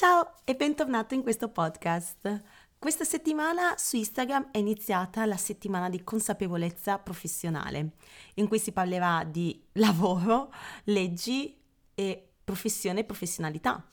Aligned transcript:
Ciao 0.00 0.36
e 0.44 0.56
bentornato 0.56 1.12
in 1.12 1.20
questo 1.20 1.50
podcast. 1.50 2.42
Questa 2.78 3.04
settimana 3.04 3.74
su 3.76 3.96
Instagram 3.96 4.48
è 4.50 4.56
iniziata 4.56 5.26
la 5.26 5.36
settimana 5.36 5.90
di 5.90 6.02
consapevolezza 6.02 6.98
professionale, 6.98 7.96
in 8.36 8.48
cui 8.48 8.58
si 8.58 8.72
parlerà 8.72 9.24
di 9.24 9.62
lavoro, 9.72 10.50
leggi 10.84 11.54
e 11.94 12.30
professione 12.42 13.00
e 13.00 13.04
professionalità. 13.04 13.86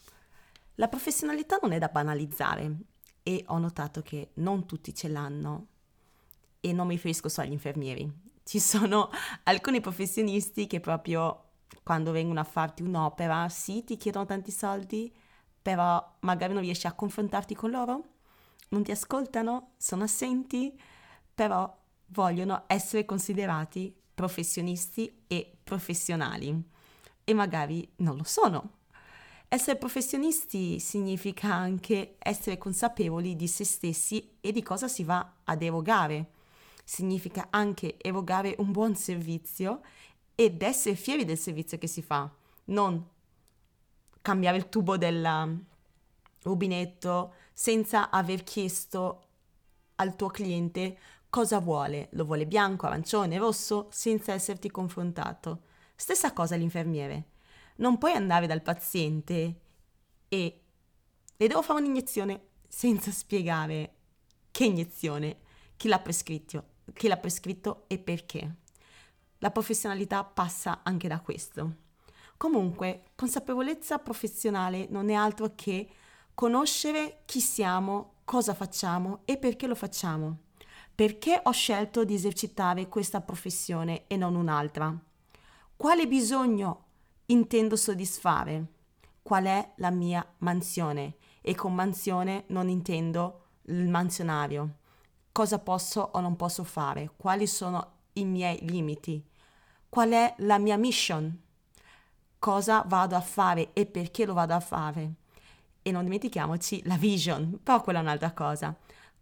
La 0.75 0.87
professionalità 0.87 1.59
non 1.61 1.73
è 1.73 1.77
da 1.77 1.89
banalizzare 1.89 2.73
e 3.21 3.43
ho 3.47 3.57
notato 3.57 4.01
che 4.01 4.29
non 4.35 4.65
tutti 4.65 4.95
ce 4.95 5.09
l'hanno 5.09 5.67
e 6.61 6.71
non 6.71 6.87
mi 6.87 6.93
riferisco 6.93 7.27
solo 7.27 7.47
agli 7.47 7.53
infermieri. 7.53 8.09
Ci 8.45 8.61
sono 8.61 9.09
alcuni 9.43 9.81
professionisti 9.81 10.67
che 10.67 10.79
proprio 10.79 11.49
quando 11.83 12.11
vengono 12.11 12.39
a 12.39 12.45
farti 12.45 12.81
un'opera, 12.81 13.49
sì, 13.49 13.83
ti 13.83 13.97
chiedono 13.97 14.25
tanti 14.25 14.51
soldi, 14.51 15.13
però 15.67 16.15
magari 16.21 16.53
non 16.53 16.61
riesci 16.61 16.87
a 16.87 16.93
confrontarti 16.93 17.53
con 17.53 17.71
loro 17.71 18.03
non 18.69 18.83
ti 18.83 18.91
ascoltano, 18.91 19.71
sono 19.75 20.05
assenti, 20.05 20.79
però 21.35 21.77
vogliono 22.07 22.63
essere 22.67 23.03
considerati 23.03 23.93
professionisti 24.13 25.23
e 25.27 25.57
professionali 25.61 26.63
e 27.25 27.33
magari 27.33 27.85
non 27.97 28.15
lo 28.15 28.23
sono. 28.23 28.75
Essere 29.49 29.75
professionisti 29.77 30.79
significa 30.79 31.53
anche 31.53 32.15
essere 32.19 32.57
consapevoli 32.57 33.35
di 33.35 33.47
se 33.49 33.65
stessi 33.65 34.37
e 34.39 34.53
di 34.53 34.63
cosa 34.63 34.87
si 34.87 35.03
va 35.03 35.33
ad 35.43 35.61
erogare. 35.61 36.31
Significa 36.85 37.47
anche 37.49 37.97
erogare 37.97 38.55
un 38.59 38.71
buon 38.71 38.95
servizio 38.95 39.81
ed 40.33 40.61
essere 40.61 40.95
fieri 40.95 41.25
del 41.25 41.37
servizio 41.37 41.77
che 41.77 41.87
si 41.87 42.01
fa, 42.01 42.29
non 42.65 43.15
cambiare 44.27 44.57
il 44.57 44.67
tubo 44.67 44.97
del 44.97 45.63
rubinetto, 46.41 47.33
senza 47.53 48.09
aver 48.09 48.43
chiesto 48.43 49.23
al 49.95 50.17
tuo 50.17 50.27
cliente 50.27 50.97
cosa 51.29 51.59
vuole, 51.59 52.09
lo 52.11 52.25
vuole 52.25 52.45
bianco, 52.45 52.87
arancione, 52.87 53.37
rosso, 53.37 53.87
senza 53.89 54.33
esserti 54.33 54.69
confrontato. 54.69 55.61
Stessa 55.95 56.33
cosa 56.33 56.57
l'infermiere. 56.57 57.29
Non 57.77 57.97
puoi 57.97 58.11
andare 58.11 58.47
dal 58.47 58.61
paziente 58.61 59.61
e 60.27 60.61
le 61.37 61.47
devo 61.47 61.61
fare 61.61 61.79
un'iniezione 61.79 62.47
senza 62.67 63.11
spiegare 63.11 63.93
che 64.51 64.65
iniezione, 64.65 65.37
chi 65.77 65.87
l'ha 65.87 65.99
prescritto, 65.99 66.65
chi 66.91 67.07
l'ha 67.07 67.15
prescritto 67.15 67.85
e 67.87 67.97
perché. 67.97 68.55
La 69.37 69.51
professionalità 69.51 70.25
passa 70.25 70.81
anche 70.83 71.07
da 71.07 71.21
questo. 71.21 71.85
Comunque, 72.37 73.05
consapevolezza 73.15 73.97
professionale 73.97 74.85
non 74.91 75.09
è 75.09 75.13
altro 75.13 75.53
che 75.55 75.89
conoscere 76.35 77.23
chi 77.25 77.39
siamo, 77.39 78.13
cosa 78.25 78.53
facciamo 78.53 79.21
e 79.25 79.37
perché 79.37 79.65
lo 79.65 79.73
facciamo. 79.73 80.37
Perché 80.93 81.41
ho 81.43 81.51
scelto 81.51 82.05
di 82.05 82.13
esercitare 82.13 82.87
questa 82.89 83.21
professione 83.21 84.03
e 84.05 84.17
non 84.17 84.35
un'altra? 84.35 84.95
Quale 85.75 86.07
bisogno 86.07 86.85
intendo 87.27 87.75
soddisfare? 87.75 88.65
Qual 89.23 89.45
è 89.45 89.73
la 89.77 89.89
mia 89.89 90.25
mansione? 90.39 91.15
E 91.41 91.55
con 91.55 91.73
mansione 91.73 92.43
non 92.47 92.69
intendo 92.69 93.45
il 93.63 93.87
mansionario. 93.87 94.77
Cosa 95.31 95.59
posso 95.59 96.09
o 96.13 96.19
non 96.19 96.35
posso 96.35 96.63
fare? 96.63 97.11
Quali 97.17 97.47
sono 97.47 97.91
i 98.13 98.25
miei 98.25 98.59
limiti? 98.61 99.23
Qual 99.89 100.09
è 100.09 100.35
la 100.39 100.57
mia 100.57 100.77
mission? 100.77 101.45
Cosa 102.39 102.83
vado 102.85 103.15
a 103.15 103.21
fare 103.21 103.69
e 103.73 103.85
perché 103.85 104.25
lo 104.25 104.33
vado 104.33 104.53
a 104.53 104.59
fare? 104.59 105.13
e 105.87 105.91
non 105.91 106.03
dimentichiamoci 106.03 106.81
la 106.83 106.97
vision, 106.97 107.59
però 107.63 107.81
quella 107.81 107.99
è 107.99 108.01
un'altra 108.01 108.33
cosa. 108.33 108.75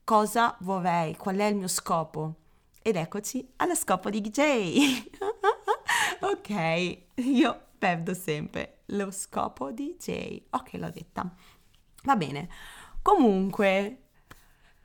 Cosa 0.03 0.58
vorrei? 0.61 1.16
Qual 1.16 1.36
è 1.36 1.45
il 1.45 1.55
mio 1.55 1.67
scopo? 1.67 2.33
Ed 2.81 2.95
eccoci 2.95 3.47
allo 3.58 3.75
scopo 3.75 4.09
di 4.09 4.19
DJ. 4.19 5.08
ok, 6.21 6.98
io 7.15 7.61
perdo 7.77 8.15
sempre 8.15 8.80
lo 8.87 9.11
scopo 9.11 9.70
di 9.70 9.95
DJ. 9.95 10.42
Ok, 10.49 10.73
l'ho 10.73 10.89
detta. 10.89 11.31
Va 12.04 12.15
bene. 12.15 12.49
Comunque, 13.04 14.02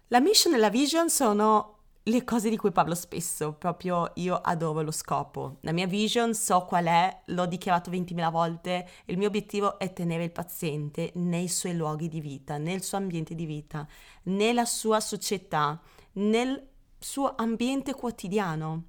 la 0.09 0.21
mission 0.21 0.53
e 0.53 0.59
la 0.59 0.69
vision 0.69 1.09
sono 1.09 1.80
le 2.11 2.25
cose 2.25 2.51
di 2.51 2.57
cui 2.57 2.73
parlo 2.73 2.97
spesso, 2.97 3.53
proprio 3.53 4.11
io 4.17 4.35
adoro 4.35 4.83
lo 4.83 4.91
scopo. 4.91 5.59
La 5.61 5.71
mia 5.71 5.87
vision 5.87 6.35
so 6.35 6.65
qual 6.65 6.87
è, 6.87 7.23
l'ho 7.27 7.47
dichiarato 7.47 7.89
20.000 7.89 8.31
volte, 8.33 8.89
il 9.05 9.17
mio 9.17 9.29
obiettivo 9.29 9.79
è 9.79 9.93
tenere 9.93 10.25
il 10.25 10.33
paziente 10.33 11.13
nei 11.15 11.47
suoi 11.47 11.77
luoghi 11.77 12.09
di 12.09 12.21
vita, 12.21 12.59
nel 12.59 12.83
suo 12.83 12.99
ambiente 12.99 13.37
di 13.37 13.47
vita, 13.47 13.87
nella 14.25 14.65
sua 14.65 14.99
società, 14.99 15.81
nel 16.15 16.69
suo 16.99 17.35
ambiente 17.37 17.95
quotidiano. 17.95 18.87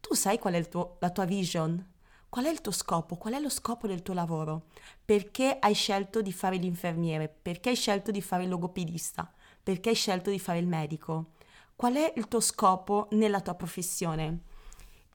Tu 0.00 0.14
sai 0.14 0.38
qual 0.38 0.54
è 0.54 0.68
tuo, 0.68 0.96
la 1.00 1.10
tua 1.10 1.24
vision? 1.24 1.84
Qual 2.28 2.44
è 2.44 2.50
il 2.50 2.60
tuo 2.60 2.72
scopo? 2.72 3.16
Qual 3.16 3.34
è 3.34 3.40
lo 3.40 3.48
scopo 3.50 3.88
del 3.88 4.02
tuo 4.02 4.14
lavoro? 4.14 4.66
Perché 5.04 5.56
hai 5.58 5.74
scelto 5.74 6.22
di 6.22 6.32
fare 6.32 6.56
l'infermiere? 6.56 7.28
Perché 7.28 7.70
hai 7.70 7.76
scelto 7.76 8.12
di 8.12 8.22
fare 8.22 8.44
il 8.44 8.48
logopedista? 8.48 9.28
Perché 9.60 9.88
hai 9.88 9.94
scelto 9.96 10.30
di 10.30 10.38
fare 10.38 10.58
il 10.58 10.68
medico? 10.68 11.32
Qual 11.76 11.94
è 11.94 12.12
il 12.16 12.28
tuo 12.28 12.40
scopo 12.40 13.08
nella 13.12 13.40
tua 13.40 13.54
professione 13.54 14.42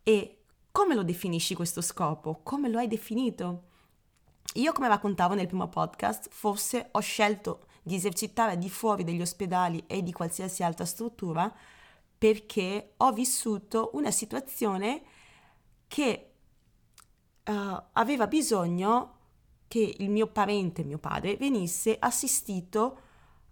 e 0.04 0.40
come 0.72 0.96
lo 0.96 1.04
definisci 1.04 1.56
questo 1.56 1.82
scopo, 1.82 2.42
come 2.44 2.70
lo 2.70 2.78
hai 2.78 2.88
definito. 2.88 3.64
Io, 4.56 4.72
come 4.72 4.88
raccontavo 4.88 5.34
nel 5.34 5.48
primo 5.48 5.68
podcast, 5.68 6.30
forse 6.32 6.90
ho 6.92 7.00
scelto 7.00 7.66
di 7.84 7.96
esercitare 7.96 8.58
di 8.58 8.70
fuori 8.70 9.04
degli 9.04 9.22
ospedali 9.22 9.84
e 9.88 10.04
di 10.04 10.12
qualsiasi 10.12 10.64
altra 10.64 10.86
struttura 10.86 11.54
perché 12.18 12.94
ho 12.98 13.12
vissuto 13.14 13.92
una 13.94 14.12
situazione 14.12 15.04
che 15.88 16.34
uh, 17.46 17.84
aveva 17.94 18.28
bisogno 18.28 19.16
che 19.68 19.96
il 20.00 20.10
mio 20.10 20.28
parente, 20.28 20.84
mio 20.84 20.98
padre, 20.98 21.38
venisse 21.38 21.96
assistito 21.98 23.00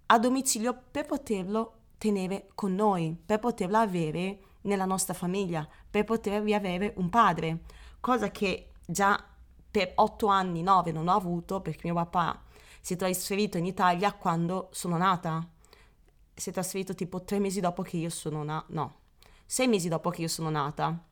a 0.07 0.19
domicilio 0.19 0.77
per 0.91 1.05
poterlo 1.05 1.76
tenere 1.97 2.49
con 2.53 2.75
noi, 2.75 3.17
per 3.25 3.39
poterla 3.39 3.81
avere 3.81 4.39
nella 4.61 4.85
nostra 4.85 5.13
famiglia, 5.13 5.67
per 5.89 6.03
potervi 6.03 6.53
avere 6.53 6.93
un 6.97 7.09
padre, 7.09 7.61
cosa 7.99 8.29
che 8.31 8.71
già 8.85 9.21
per 9.69 9.93
otto 9.95 10.27
anni, 10.27 10.61
nove 10.61 10.91
non 10.91 11.07
ho 11.07 11.15
avuto 11.15 11.61
perché 11.61 11.81
mio 11.83 11.95
papà 11.95 12.43
si 12.81 12.93
è 12.93 12.95
trasferito 12.95 13.57
in 13.57 13.65
Italia 13.65 14.13
quando 14.13 14.69
sono 14.71 14.97
nata. 14.97 15.45
Si 16.33 16.49
è 16.49 16.53
trasferito 16.53 16.93
tipo 16.93 17.23
tre 17.23 17.39
mesi 17.39 17.59
dopo 17.59 17.81
che 17.81 17.97
io 17.97 18.09
sono 18.09 18.43
nata, 18.43 18.65
no, 18.69 18.99
sei 19.45 19.67
mesi 19.67 19.89
dopo 19.89 20.09
che 20.09 20.21
io 20.21 20.27
sono 20.27 20.49
nata. 20.49 21.03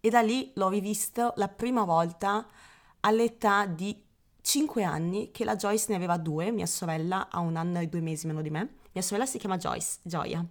E 0.00 0.10
da 0.10 0.20
lì 0.20 0.52
l'ho 0.54 0.68
rivisto 0.68 1.32
la 1.36 1.48
prima 1.48 1.84
volta 1.84 2.46
all'età 3.00 3.66
di 3.66 4.02
cinque 4.40 4.84
anni, 4.84 5.30
che 5.30 5.44
la 5.44 5.56
Joyce 5.56 5.86
ne 5.88 5.96
aveva 5.96 6.16
due, 6.16 6.50
mia 6.50 6.66
sorella 6.66 7.28
ha 7.30 7.40
un 7.40 7.56
anno 7.56 7.80
e 7.80 7.88
due 7.88 8.00
mesi 8.00 8.26
meno 8.26 8.42
di 8.42 8.50
me 8.50 8.80
mia 8.92 9.02
sorella 9.02 9.26
si 9.26 9.38
chiama 9.38 9.56
Joyce, 9.56 9.98
Gioia. 10.02 10.44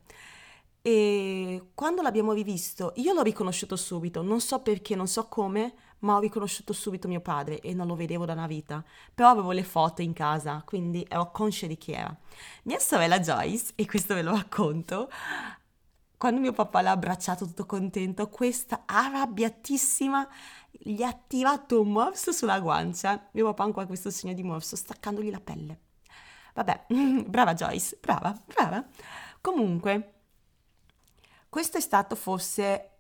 E 0.84 1.70
quando 1.76 2.02
l'abbiamo 2.02 2.32
rivisto, 2.32 2.94
io 2.96 3.14
l'ho 3.14 3.22
riconosciuto 3.22 3.76
subito, 3.76 4.22
non 4.24 4.42
so 4.42 4.62
perché, 4.62 4.96
non 4.96 5.08
so 5.08 5.28
come, 5.28 5.74
ma 6.00 6.16
ho 6.16 6.20
riconosciuto 6.20 6.74
subito 6.74 7.08
mio 7.08 7.22
padre 7.22 7.60
e 7.60 7.74
non 7.76 7.86
lo 7.86 7.96
vedevo 7.96 8.26
da 8.26 8.34
una 8.34 8.48
vita. 8.48 8.84
Però 9.14 9.30
avevo 9.30 9.52
le 9.52 9.64
foto 9.64 10.02
in 10.02 10.14
casa, 10.14 10.64
quindi 10.66 11.06
ero 11.08 11.32
conscia 11.32 11.68
di 11.68 11.78
chi 11.78 11.92
era. 11.92 12.16
Mia 12.64 12.80
sorella 12.80 13.20
Joyce, 13.20 13.74
e 13.76 13.86
questo 13.86 14.16
ve 14.16 14.24
lo 14.24 14.32
racconto, 14.32 15.10
quando 16.18 16.40
mio 16.40 16.54
papà 16.54 16.82
l'ha 16.82 16.92
abbracciato 16.92 17.46
tutto 17.46 17.66
contento, 17.66 18.30
questa 18.30 18.84
arrabbiatissima 18.86 20.28
gli 20.72 21.02
ha 21.04 21.14
tirato 21.14 21.82
un 21.82 21.92
morso 21.92 22.32
sulla 22.32 22.60
guancia. 22.60 23.30
Mio 23.34 23.46
papà 23.46 23.64
ha 23.64 23.66
ancora 23.66 23.86
questo 23.86 24.10
segno 24.10 24.34
di 24.34 24.44
morso, 24.44 24.76
staccandogli 24.76 25.30
la 25.30 25.40
pelle. 25.40 25.80
Vabbè, 26.54 26.86
brava 27.28 27.54
Joyce, 27.54 27.98
brava, 28.02 28.38
brava. 28.46 28.84
Comunque, 29.42 30.14
questo 31.50 31.78
è 31.78 31.82
stato 31.82 32.16
forse 32.16 32.92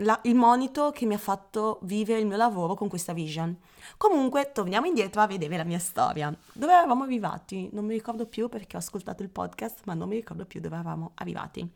la, 0.00 0.18
il 0.24 0.34
monito 0.34 0.90
che 0.90 1.06
mi 1.06 1.14
ha 1.14 1.18
fatto 1.18 1.78
vivere 1.82 2.20
il 2.20 2.26
mio 2.26 2.36
lavoro 2.36 2.74
con 2.74 2.88
questa 2.88 3.12
vision. 3.12 3.56
Comunque, 3.96 4.52
torniamo 4.52 4.86
indietro 4.86 5.20
a 5.20 5.26
vedere 5.26 5.56
la 5.56 5.64
mia 5.64 5.78
storia. 5.78 6.34
Dove 6.52 6.72
eravamo 6.72 7.04
arrivati? 7.04 7.68
Non 7.72 7.84
mi 7.84 7.94
ricordo 7.94 8.26
più 8.26 8.48
perché 8.48 8.76
ho 8.76 8.80
ascoltato 8.80 9.22
il 9.22 9.30
podcast, 9.30 9.80
ma 9.84 9.94
non 9.94 10.08
mi 10.08 10.16
ricordo 10.16 10.44
più 10.46 10.60
dove 10.60 10.74
eravamo 10.74 11.12
arrivati. 11.14 11.68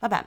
Vabbè, 0.00 0.26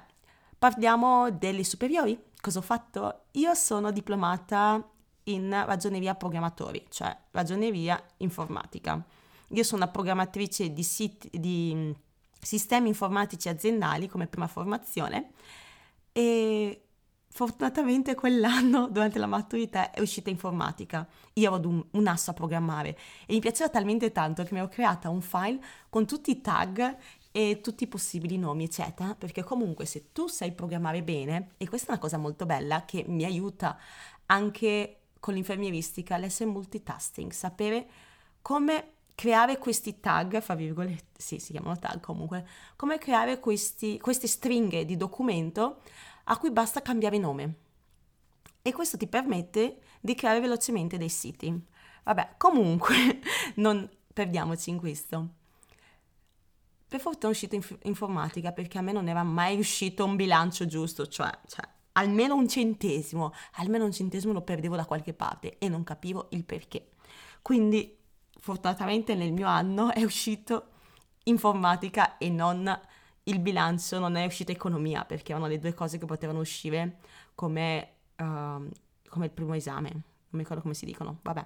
parliamo 0.57 1.29
delle 1.31 1.63
superiori. 1.63 2.19
Cosa 2.39 2.59
ho 2.59 2.63
fatto? 2.63 3.25
Io 3.31 3.53
sono 3.53 3.91
diplomata 3.91 4.83
in 5.23 5.49
ragioneria 5.65 6.15
programmatori, 6.15 6.85
cioè 6.89 7.15
ragioneria 7.31 8.01
informatica. 8.17 9.03
Io 9.49 9.63
sono 9.63 9.83
una 9.83 9.91
programmatrice 9.91 10.73
di, 10.73 10.83
sit- 10.83 11.35
di 11.35 11.73
mm, 11.73 11.91
sistemi 12.41 12.89
informatici 12.89 13.49
aziendali 13.49 14.07
come 14.07 14.27
prima 14.27 14.47
formazione 14.47 15.31
e 16.11 16.81
Fortunatamente 17.37 18.15
quell'anno, 18.15 18.87
durante 18.89 19.19
la 19.19 19.27
maturità, 19.27 19.91
è 19.91 19.99
uscita 19.99 20.31
informatica. 20.31 21.07
Io 21.33 21.53
ero 21.53 21.69
un, 21.69 21.85
un 21.91 22.07
asso 22.07 22.31
a 22.31 22.33
programmare 22.33 22.97
e 23.27 23.33
mi 23.33 23.39
piaceva 23.39 23.69
talmente 23.69 24.11
tanto 24.11 24.41
che 24.41 24.53
mi 24.53 24.57
ero 24.57 24.67
creata 24.67 25.09
un 25.09 25.21
file 25.21 25.59
con 25.87 26.07
tutti 26.07 26.31
i 26.31 26.41
tag 26.41 26.97
e 27.31 27.61
tutti 27.61 27.83
i 27.83 27.87
possibili 27.87 28.39
nomi, 28.39 28.63
eccetera, 28.63 29.13
perché 29.13 29.43
comunque 29.43 29.85
se 29.85 30.11
tu 30.13 30.25
sai 30.25 30.51
programmare 30.53 31.03
bene, 31.03 31.51
e 31.57 31.69
questa 31.69 31.89
è 31.89 31.91
una 31.91 31.99
cosa 31.99 32.17
molto 32.17 32.47
bella 32.47 32.85
che 32.85 33.05
mi 33.07 33.23
aiuta 33.23 33.77
anche 34.25 35.01
con 35.19 35.35
l'infermieristica, 35.35 36.17
l'essere 36.17 36.49
multitasking, 36.49 37.31
sapere 37.31 37.87
come 38.41 38.93
creare 39.17 39.57
questi 39.57 39.99
tag, 39.99 40.39
fra 40.41 40.53
virgolette, 40.53 41.19
sì, 41.19 41.39
si 41.39 41.51
chiamano 41.51 41.79
tag 41.79 41.99
comunque, 42.01 42.47
come 42.75 42.99
creare 42.99 43.39
questi, 43.39 43.97
queste 43.97 44.27
stringhe 44.27 44.85
di 44.85 44.95
documento 44.95 45.81
a 46.25 46.37
cui 46.37 46.51
basta 46.51 46.83
cambiare 46.83 47.17
nome. 47.17 47.55
E 48.61 48.71
questo 48.71 48.95
ti 48.95 49.07
permette 49.07 49.79
di 50.01 50.13
creare 50.13 50.39
velocemente 50.39 50.99
dei 50.99 51.09
siti. 51.09 51.51
Vabbè, 52.03 52.35
comunque, 52.37 53.19
non 53.57 53.89
perdiamoci 54.13 54.69
in 54.69 54.77
questo. 54.77 55.29
Per 56.87 56.99
fortuna 56.99 57.29
è 57.29 57.31
uscito 57.31 57.55
inf- 57.55 57.77
informatica 57.85 58.51
perché 58.51 58.77
a 58.77 58.81
me 58.81 58.91
non 58.91 59.07
era 59.07 59.23
mai 59.23 59.57
uscito 59.57 60.05
un 60.05 60.15
bilancio 60.15 60.67
giusto, 60.67 61.07
cioè, 61.07 61.31
cioè 61.47 61.67
almeno 61.93 62.35
un 62.35 62.47
centesimo, 62.47 63.33
almeno 63.53 63.85
un 63.85 63.91
centesimo 63.91 64.31
lo 64.31 64.43
perdevo 64.43 64.75
da 64.75 64.85
qualche 64.85 65.15
parte 65.15 65.57
e 65.57 65.69
non 65.69 65.83
capivo 65.83 66.27
il 66.31 66.45
perché. 66.45 66.91
Quindi 67.41 67.96
fortunatamente 68.39 69.15
nel 69.15 69.31
mio 69.31 69.47
anno 69.47 69.91
è 69.91 70.03
uscito 70.03 70.71
informatica 71.23 72.17
e 72.17 72.29
non 72.29 72.79
il 73.27 73.39
bilancio 73.39 73.99
non 73.99 74.15
è 74.15 74.25
uscita 74.25 74.51
economia, 74.51 75.05
perché 75.05 75.31
erano 75.31 75.47
le 75.47 75.59
due 75.59 75.73
cose 75.73 75.97
che 75.97 76.05
potevano 76.05 76.39
uscire 76.39 76.99
come, 77.35 77.95
uh, 78.17 78.69
come 79.09 79.25
il 79.25 79.31
primo 79.31 79.53
esame, 79.53 79.89
non 79.91 80.03
mi 80.29 80.39
ricordo 80.39 80.61
come 80.61 80.73
si 80.73 80.85
dicono, 80.85 81.19
vabbè. 81.21 81.45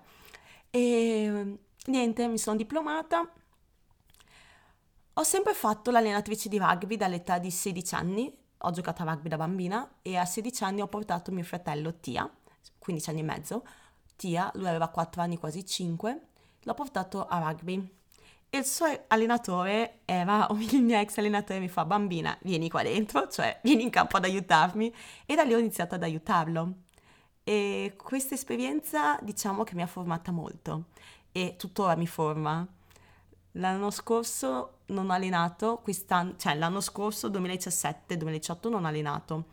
E 0.70 1.58
niente, 1.86 2.28
mi 2.28 2.38
sono 2.38 2.56
diplomata. 2.56 3.30
Ho 5.14 5.24
sempre 5.24 5.54
fatto 5.54 5.92
l'allenatrice 5.92 6.50
di 6.50 6.58
rugby 6.58 6.96
dall'età 6.98 7.38
di 7.38 7.52
16 7.52 7.96
anni, 7.96 8.38
ho 8.64 8.72
giocato 8.72 9.02
a 9.02 9.06
rugby 9.06 9.28
da 9.28 9.38
bambina 9.38 9.96
e 10.02 10.18
a 10.18 10.26
16 10.26 10.64
anni 10.64 10.82
ho 10.82 10.88
portato 10.88 11.32
mio 11.32 11.44
fratello 11.44 12.00
Tia, 12.00 12.30
15 12.78 13.10
anni 13.10 13.20
e 13.20 13.24
mezzo, 13.24 13.66
Tia, 14.16 14.52
lui 14.54 14.68
aveva 14.68 14.88
4 14.88 15.22
anni, 15.22 15.38
quasi 15.38 15.66
5, 15.66 16.28
l'ho 16.64 16.74
portato 16.74 17.26
a 17.26 17.40
rugby. 17.40 18.00
Il 18.54 18.66
suo 18.66 18.86
allenatore 19.08 20.00
era 20.06 20.46
il 20.60 20.84
mio 20.84 20.98
ex 20.98 21.18
allenatore 21.18 21.60
mi 21.60 21.70
fa 21.70 21.86
bambina 21.86 22.38
vieni 22.42 22.70
qua 22.70 22.84
dentro 22.84 23.30
cioè 23.30 23.58
vieni 23.64 23.84
in 23.84 23.90
campo 23.90 24.18
ad 24.18 24.26
aiutarmi. 24.26 24.94
E 25.26 25.36
da 25.36 25.44
lì 25.44 25.54
ho 25.54 25.58
iniziato 25.58 25.96
ad 25.96 26.04
aiutarlo. 26.04 26.74
E 27.44 27.96
questa 27.98 28.36
esperienza 28.36 29.18
diciamo 29.22 29.64
che 29.64 29.76
mi 29.76 29.82
ha 29.82 29.88
formata 29.88 30.32
molto. 30.32 30.86
E 31.32 31.56
tuttora 31.58 31.96
mi 31.96 32.08
forma. 32.08 32.68
L'anno 33.56 33.90
scorso 33.90 34.80
non 34.88 35.10
ho 35.10 35.14
allenato 35.14 35.78
quest'anno 35.78 36.36
cioè 36.38 36.56
l'anno 36.56 36.82
scorso 36.82 37.30
2017-2018 37.30 38.70
non 38.70 38.84
ho 38.84 38.88
allenato. 38.88 39.46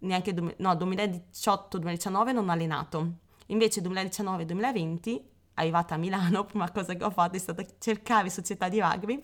Neanche 0.00 0.32
no 0.32 0.72
2018-2019 0.72 2.32
non 2.32 2.48
ho 2.48 2.52
allenato. 2.52 3.12
Invece 3.48 3.82
2019-2020 3.82 5.20
arrivata 5.60 5.94
a 5.94 5.98
Milano, 5.98 6.44
prima 6.44 6.70
cosa 6.70 6.94
che 6.94 7.04
ho 7.04 7.10
fatto 7.10 7.36
è 7.36 7.38
stata 7.38 7.64
cercare 7.78 8.30
società 8.30 8.68
di 8.68 8.80
rugby 8.80 9.22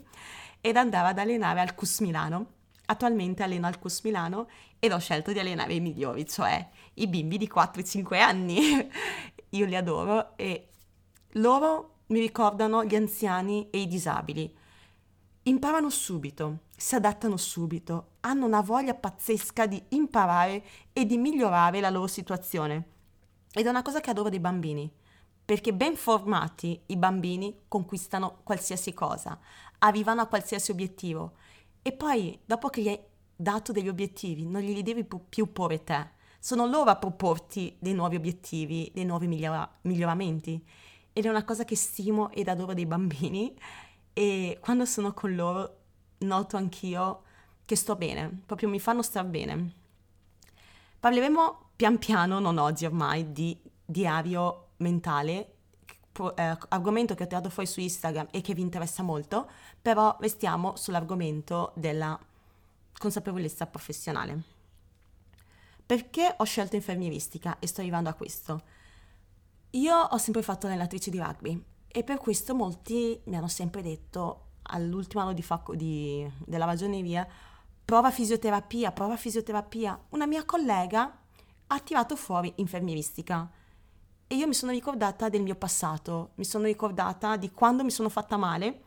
ed 0.61 0.77
andare 0.77 1.09
ad 1.09 1.19
allenare 1.19 1.61
al 1.61 1.75
CUS 1.75 2.01
Milano. 2.01 2.55
Attualmente 2.89 3.43
alleno 3.43 3.67
al 3.67 3.79
CUS 3.79 4.03
Milano 4.03 4.49
ed 4.79 4.93
ho 4.93 4.99
scelto 4.99 5.33
di 5.33 5.41
allenare 5.41 5.75
i 5.75 5.81
migliori, 5.81 6.25
cioè 6.27 6.69
i 6.95 7.09
bimbi 7.09 7.37
di 7.37 7.51
4-5 7.53 8.21
anni. 8.21 8.61
Io 9.51 9.67
li 9.67 9.75
adoro 9.75 10.37
e 10.37 10.69
loro 11.33 11.95
mi 12.09 12.21
ricordano 12.21 12.85
gli 12.85 12.95
anziani 12.95 13.69
e 13.71 13.81
i 13.81 13.89
disabili. 13.89 14.55
Imparano 15.45 15.91
subito, 15.91 16.61
si 16.77 16.95
adattano 16.95 17.37
subito, 17.37 18.13
hanno 18.21 18.47
una 18.47 18.61
voglia 18.61 18.95
pazzesca 18.95 19.67
di 19.67 19.83
imparare 19.91 20.65
e 20.93 21.07
di 21.07 21.17
migliorare 21.17 21.81
la 21.81 21.91
loro 21.91 22.07
situazione. 22.07 22.95
Ed 23.53 23.67
è 23.67 23.69
una 23.69 23.83
cosa 23.83 24.01
che 24.01 24.11
adoro 24.11 24.29
dei 24.29 24.41
bambini 24.41 24.93
perché 25.47 25.73
ben 25.73 25.95
formati 25.95 26.83
i 26.87 26.97
bambini 26.97 27.61
conquistano 27.69 28.41
qualsiasi 28.43 28.93
cosa, 28.93 29.39
arrivano 29.79 30.21
a 30.21 30.27
qualsiasi 30.27 30.73
obiettivo. 30.73 31.35
E 31.83 31.93
poi 31.93 32.37
dopo 32.45 32.69
che 32.69 32.83
gli 32.83 32.89
hai 32.89 33.01
dato 33.35 33.71
degli 33.71 33.89
obiettivi 33.89 34.45
non 34.45 34.61
glieli 34.61 34.83
devi 34.83 35.05
più 35.05 35.53
porre 35.53 35.85
te, 35.85 36.15
sono 36.41 36.67
loro 36.67 36.91
a 36.91 36.97
proporti 36.97 37.77
dei 37.79 37.95
nuovi 37.95 38.17
obiettivi, 38.17 38.91
dei 38.93 39.05
nuovi 39.05 39.29
migliora- 39.29 39.69
miglioramenti. 39.83 40.65
Ed 41.13 41.25
è 41.25 41.29
una 41.29 41.45
cosa 41.45 41.65
che 41.65 41.77
stimo 41.77 42.31
ed 42.31 42.49
adoro 42.49 42.75
dei 42.75 42.87
bambini. 42.87 43.57
E 44.13 44.59
quando 44.61 44.85
sono 44.85 45.13
con 45.13 45.35
loro 45.35 45.77
noto 46.19 46.57
anch'io 46.57 47.23
che 47.65 47.77
sto 47.77 47.97
bene, 47.97 48.43
proprio 48.47 48.69
mi 48.69 48.81
fanno 48.81 49.03
star 49.03 49.25
bene. 49.25 49.73
Parleremo 50.99 51.71
pian 51.77 51.99
piano, 51.99 52.39
non 52.39 52.59
oggi 52.59 52.85
ormai, 52.85 53.33
di 53.33 53.59
diario 53.85 54.66
mentale, 54.79 55.55
eh, 56.35 56.59
argomento 56.69 57.15
che 57.15 57.25
ho 57.25 57.27
tirato 57.27 57.51
fuori 57.51 57.69
su 57.69 57.81
Instagram 57.81 58.29
e 58.31 58.41
che 58.41 58.55
vi 58.55 58.63
interessa 58.63 59.03
molto, 59.03 59.49
però 59.81 60.17
restiamo 60.21 60.77
sull'argomento 60.77 61.73
della 61.75 62.19
consapevolezza 62.99 63.67
professionale. 63.67 64.55
Perché 65.85 66.35
ho 66.37 66.45
scelto 66.45 66.75
infermieristica 66.75 67.59
e 67.59 67.67
sto 67.67 67.81
arrivando 67.81 68.09
a 68.09 68.15
questo? 68.15 68.63
Io 69.71 69.95
ho 69.95 70.19
sempre 70.19 70.43
fatto 70.43 70.67
allenatrice 70.67 71.11
di 71.11 71.19
rugby 71.19 71.63
e 71.87 72.03
per 72.03 72.19
questo 72.19 72.55
molti 72.55 73.21
mi 73.25 73.37
hanno 73.37 73.49
sempre 73.49 73.83
detto 73.83 74.45
all'ultimo 74.63 75.23
anno 75.23 75.33
di 75.33 75.43
fac- 75.43 75.75
di, 75.75 76.29
della 76.45 76.65
ragioneria 76.65 77.27
prova 77.87 78.11
fisioterapia, 78.11 78.91
prova 78.91 79.17
fisioterapia. 79.17 80.07
Una 80.11 80.27
mia 80.27 80.45
collega 80.45 81.19
ha 81.69 81.81
tirato 81.81 82.17
fuori 82.17 82.53
infermieristica 82.57 83.49
e 84.29 84.35
io 84.35 84.47
mi 84.47 84.55
sono 84.55 84.73
ricordata 84.73 85.29
del 85.29 85.43
mio 85.43 85.55
passato, 85.55 86.31
mi 86.35 86.45
sono 86.45 86.65
ricordata 86.65 87.37
di 87.37 87.51
quando 87.53 87.85
mi 87.85 87.91
sono 87.91 88.09
fatta 88.09 88.37
male, 88.37 88.81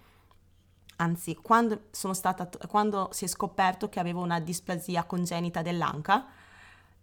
anzi 0.97 1.36
quando, 1.36 1.83
stata, 1.91 2.50
quando 2.68 3.09
si 3.12 3.25
è 3.25 3.27
scoperto 3.27 3.88
che 3.88 4.00
avevo 4.00 4.21
una 4.21 4.39
displasia 4.39 5.06
congenita 5.06 5.62
dell'anca 5.62 6.25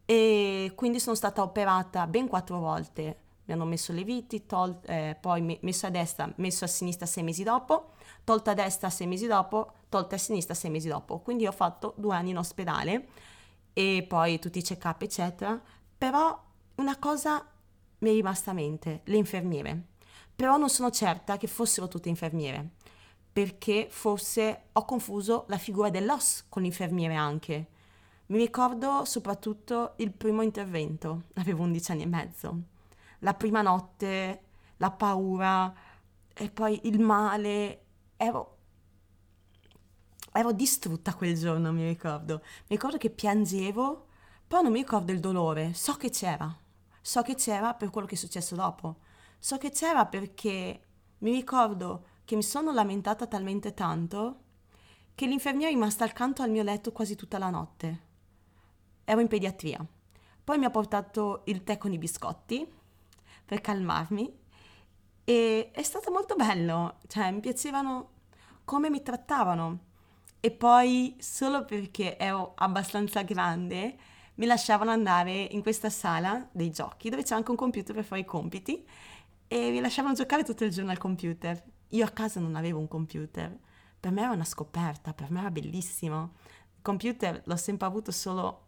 e 0.04 0.72
quindi 0.74 1.00
sono 1.00 1.16
stata 1.16 1.42
operata 1.42 2.06
ben 2.06 2.28
quattro 2.28 2.58
volte. 2.58 3.20
Mi 3.46 3.54
hanno 3.54 3.64
messo 3.64 3.92
le 3.92 4.02
viti, 4.02 4.44
tol- 4.44 4.80
eh, 4.86 5.16
poi 5.20 5.58
messo 5.60 5.86
a 5.86 5.90
destra, 5.90 6.30
messo 6.36 6.64
a 6.64 6.68
sinistra 6.68 7.06
sei 7.06 7.22
mesi 7.22 7.42
dopo, 7.42 7.92
tolta 8.24 8.50
a 8.50 8.54
destra 8.54 8.90
sei 8.90 9.06
mesi 9.06 9.26
dopo, 9.26 9.72
tolta 9.88 10.16
a 10.16 10.18
sinistra 10.18 10.52
sei 10.54 10.70
mesi 10.70 10.88
dopo. 10.88 11.20
Quindi 11.20 11.46
ho 11.46 11.52
fatto 11.52 11.94
due 11.96 12.14
anni 12.14 12.30
in 12.30 12.38
ospedale 12.38 13.08
e 13.72 14.04
poi 14.06 14.38
tutti 14.40 14.58
i 14.58 14.62
check-up 14.62 15.00
eccetera. 15.02 15.60
Però 15.96 16.38
una 16.76 16.98
cosa 16.98 17.44
mi 18.06 18.12
è 18.12 18.14
rimasta 18.14 18.52
a 18.52 18.54
mente, 18.54 19.00
le 19.04 19.16
infermiere. 19.16 19.82
Però 20.36 20.56
non 20.56 20.70
sono 20.70 20.90
certa 20.90 21.36
che 21.36 21.48
fossero 21.48 21.88
tutte 21.88 22.08
infermiere, 22.08 22.70
perché 23.32 23.88
forse 23.90 24.66
ho 24.72 24.84
confuso 24.84 25.44
la 25.48 25.58
figura 25.58 25.90
dell'OS 25.90 26.46
con 26.48 26.62
l'infermiere 26.62 27.14
anche. 27.16 27.66
Mi 28.26 28.38
ricordo 28.38 29.04
soprattutto 29.04 29.94
il 29.96 30.12
primo 30.12 30.42
intervento, 30.42 31.24
avevo 31.34 31.64
11 31.64 31.90
anni 31.90 32.02
e 32.02 32.06
mezzo. 32.06 32.60
La 33.20 33.34
prima 33.34 33.62
notte, 33.62 34.42
la 34.76 34.90
paura 34.92 35.74
e 36.32 36.50
poi 36.50 36.80
il 36.84 37.00
male. 37.00 37.80
Ero 38.16 38.52
ero 40.32 40.52
distrutta 40.52 41.14
quel 41.14 41.34
giorno, 41.34 41.72
mi 41.72 41.86
ricordo. 41.86 42.40
Mi 42.68 42.76
ricordo 42.76 42.98
che 42.98 43.08
piangevo, 43.10 44.06
però 44.46 44.60
non 44.60 44.70
mi 44.70 44.80
ricordo 44.80 45.10
il 45.10 45.18
dolore, 45.18 45.72
so 45.72 45.94
che 45.94 46.10
c'era. 46.10 46.54
So 47.06 47.22
che 47.22 47.36
c'era 47.36 47.72
per 47.72 47.90
quello 47.90 48.08
che 48.08 48.16
è 48.16 48.18
successo 48.18 48.56
dopo. 48.56 48.96
So 49.38 49.58
che 49.58 49.70
c'era 49.70 50.06
perché 50.06 50.80
mi 51.18 51.30
ricordo 51.30 52.04
che 52.24 52.34
mi 52.34 52.42
sono 52.42 52.72
lamentata 52.72 53.28
talmente 53.28 53.74
tanto 53.74 54.40
che 55.14 55.26
l'infermiera 55.26 55.70
è 55.70 55.72
rimasta 55.72 56.02
accanto 56.02 56.42
al 56.42 56.50
mio 56.50 56.64
letto 56.64 56.90
quasi 56.90 57.14
tutta 57.14 57.38
la 57.38 57.48
notte. 57.48 58.00
Ero 59.04 59.20
in 59.20 59.28
pediatria. 59.28 59.86
Poi 60.42 60.58
mi 60.58 60.64
ha 60.64 60.70
portato 60.70 61.42
il 61.44 61.62
tè 61.62 61.78
con 61.78 61.92
i 61.92 61.98
biscotti 61.98 62.68
per 63.44 63.60
calmarmi 63.60 64.38
e 65.22 65.70
è 65.70 65.82
stato 65.84 66.10
molto 66.10 66.34
bello, 66.34 66.96
cioè 67.06 67.30
mi 67.30 67.38
piacevano 67.38 68.08
come 68.64 68.90
mi 68.90 69.00
trattavano. 69.00 69.78
E 70.40 70.50
poi 70.50 71.14
solo 71.20 71.64
perché 71.64 72.18
ero 72.18 72.54
abbastanza 72.56 73.22
grande 73.22 73.96
mi 74.36 74.46
lasciavano 74.46 74.90
andare 74.90 75.32
in 75.32 75.62
questa 75.62 75.90
sala 75.90 76.48
dei 76.52 76.70
giochi 76.70 77.08
dove 77.08 77.22
c'è 77.22 77.34
anche 77.34 77.50
un 77.50 77.56
computer 77.56 77.94
per 77.94 78.04
fare 78.04 78.20
i 78.20 78.24
compiti 78.24 78.86
e 79.48 79.70
mi 79.70 79.80
lasciavano 79.80 80.14
giocare 80.14 80.44
tutto 80.44 80.64
il 80.64 80.70
giorno 80.70 80.90
al 80.90 80.98
computer. 80.98 81.62
Io 81.90 82.04
a 82.04 82.10
casa 82.10 82.40
non 82.40 82.56
avevo 82.56 82.78
un 82.78 82.88
computer, 82.88 83.56
per 83.98 84.10
me 84.10 84.22
era 84.22 84.32
una 84.32 84.44
scoperta, 84.44 85.14
per 85.14 85.30
me 85.30 85.40
era 85.40 85.50
bellissimo. 85.50 86.34
Il 86.74 86.82
computer 86.82 87.42
l'ho 87.44 87.56
sempre 87.56 87.86
avuto 87.86 88.10
solo 88.10 88.64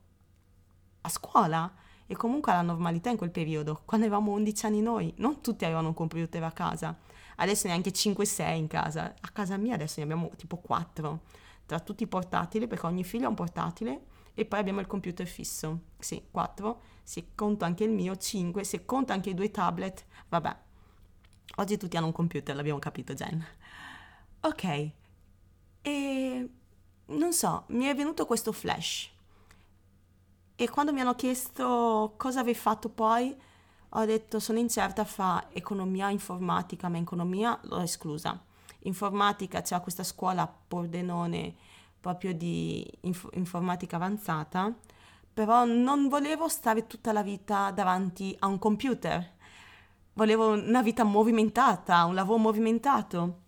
a 1.02 1.08
scuola 1.08 1.72
e 2.06 2.16
comunque 2.16 2.52
alla 2.52 2.62
normalità 2.62 3.10
in 3.10 3.16
quel 3.18 3.30
periodo, 3.30 3.82
quando 3.84 4.06
avevamo 4.06 4.32
11 4.32 4.66
anni 4.66 4.80
noi, 4.80 5.12
non 5.18 5.42
tutti 5.42 5.64
avevano 5.64 5.88
un 5.88 5.94
computer 5.94 6.42
a 6.42 6.52
casa, 6.52 6.96
adesso 7.36 7.66
neanche 7.66 7.90
5-6 7.90 8.56
in 8.56 8.66
casa, 8.66 9.14
a 9.20 9.28
casa 9.28 9.58
mia 9.58 9.74
adesso 9.74 9.96
ne 9.98 10.04
abbiamo 10.04 10.30
tipo 10.36 10.56
4, 10.56 11.20
tra 11.66 11.80
tutti 11.80 12.04
i 12.04 12.06
portatili, 12.06 12.66
perché 12.66 12.86
ogni 12.86 13.04
figlio 13.04 13.26
ha 13.26 13.28
un 13.28 13.34
portatile 13.34 14.06
e 14.38 14.44
poi 14.44 14.60
abbiamo 14.60 14.78
il 14.78 14.86
computer 14.86 15.26
fisso, 15.26 15.80
sì, 15.98 16.28
4, 16.30 16.80
se 17.02 17.30
conto 17.34 17.64
anche 17.64 17.82
il 17.82 17.90
mio, 17.90 18.16
5, 18.16 18.62
se 18.62 18.84
conto 18.84 19.12
anche 19.12 19.30
i 19.30 19.34
due 19.34 19.50
tablet, 19.50 20.04
vabbè, 20.28 20.56
oggi 21.56 21.76
tutti 21.76 21.96
hanno 21.96 22.06
un 22.06 22.12
computer, 22.12 22.54
l'abbiamo 22.54 22.78
capito 22.78 23.14
Jen. 23.14 23.44
Ok, 24.42 24.90
e 25.82 26.50
non 27.06 27.32
so, 27.32 27.64
mi 27.70 27.86
è 27.86 27.96
venuto 27.96 28.26
questo 28.26 28.52
flash. 28.52 29.10
E 30.54 30.68
quando 30.70 30.92
mi 30.92 31.00
hanno 31.00 31.16
chiesto 31.16 32.14
cosa 32.16 32.38
avevi 32.38 32.56
fatto 32.56 32.90
poi, 32.90 33.36
ho 33.88 34.04
detto 34.04 34.38
sono 34.38 34.60
incerta 34.60 35.04
fra 35.04 35.48
economia 35.50 36.10
e 36.10 36.12
informatica, 36.12 36.88
ma 36.88 36.98
economia 36.98 37.58
l'ho 37.62 37.80
esclusa. 37.80 38.40
Informatica 38.82 39.62
c'è 39.62 39.80
questa 39.80 40.04
scuola 40.04 40.46
Pordenone 40.46 41.56
proprio 42.00 42.34
di 42.34 42.86
inf- 43.02 43.28
informatica 43.32 43.96
avanzata, 43.96 44.74
però 45.32 45.64
non 45.64 46.08
volevo 46.08 46.48
stare 46.48 46.86
tutta 46.86 47.12
la 47.12 47.22
vita 47.22 47.70
davanti 47.70 48.34
a 48.40 48.46
un 48.46 48.58
computer. 48.58 49.36
Volevo 50.14 50.52
una 50.52 50.82
vita 50.82 51.04
movimentata, 51.04 52.04
un 52.04 52.14
lavoro 52.14 52.38
movimentato 52.38 53.40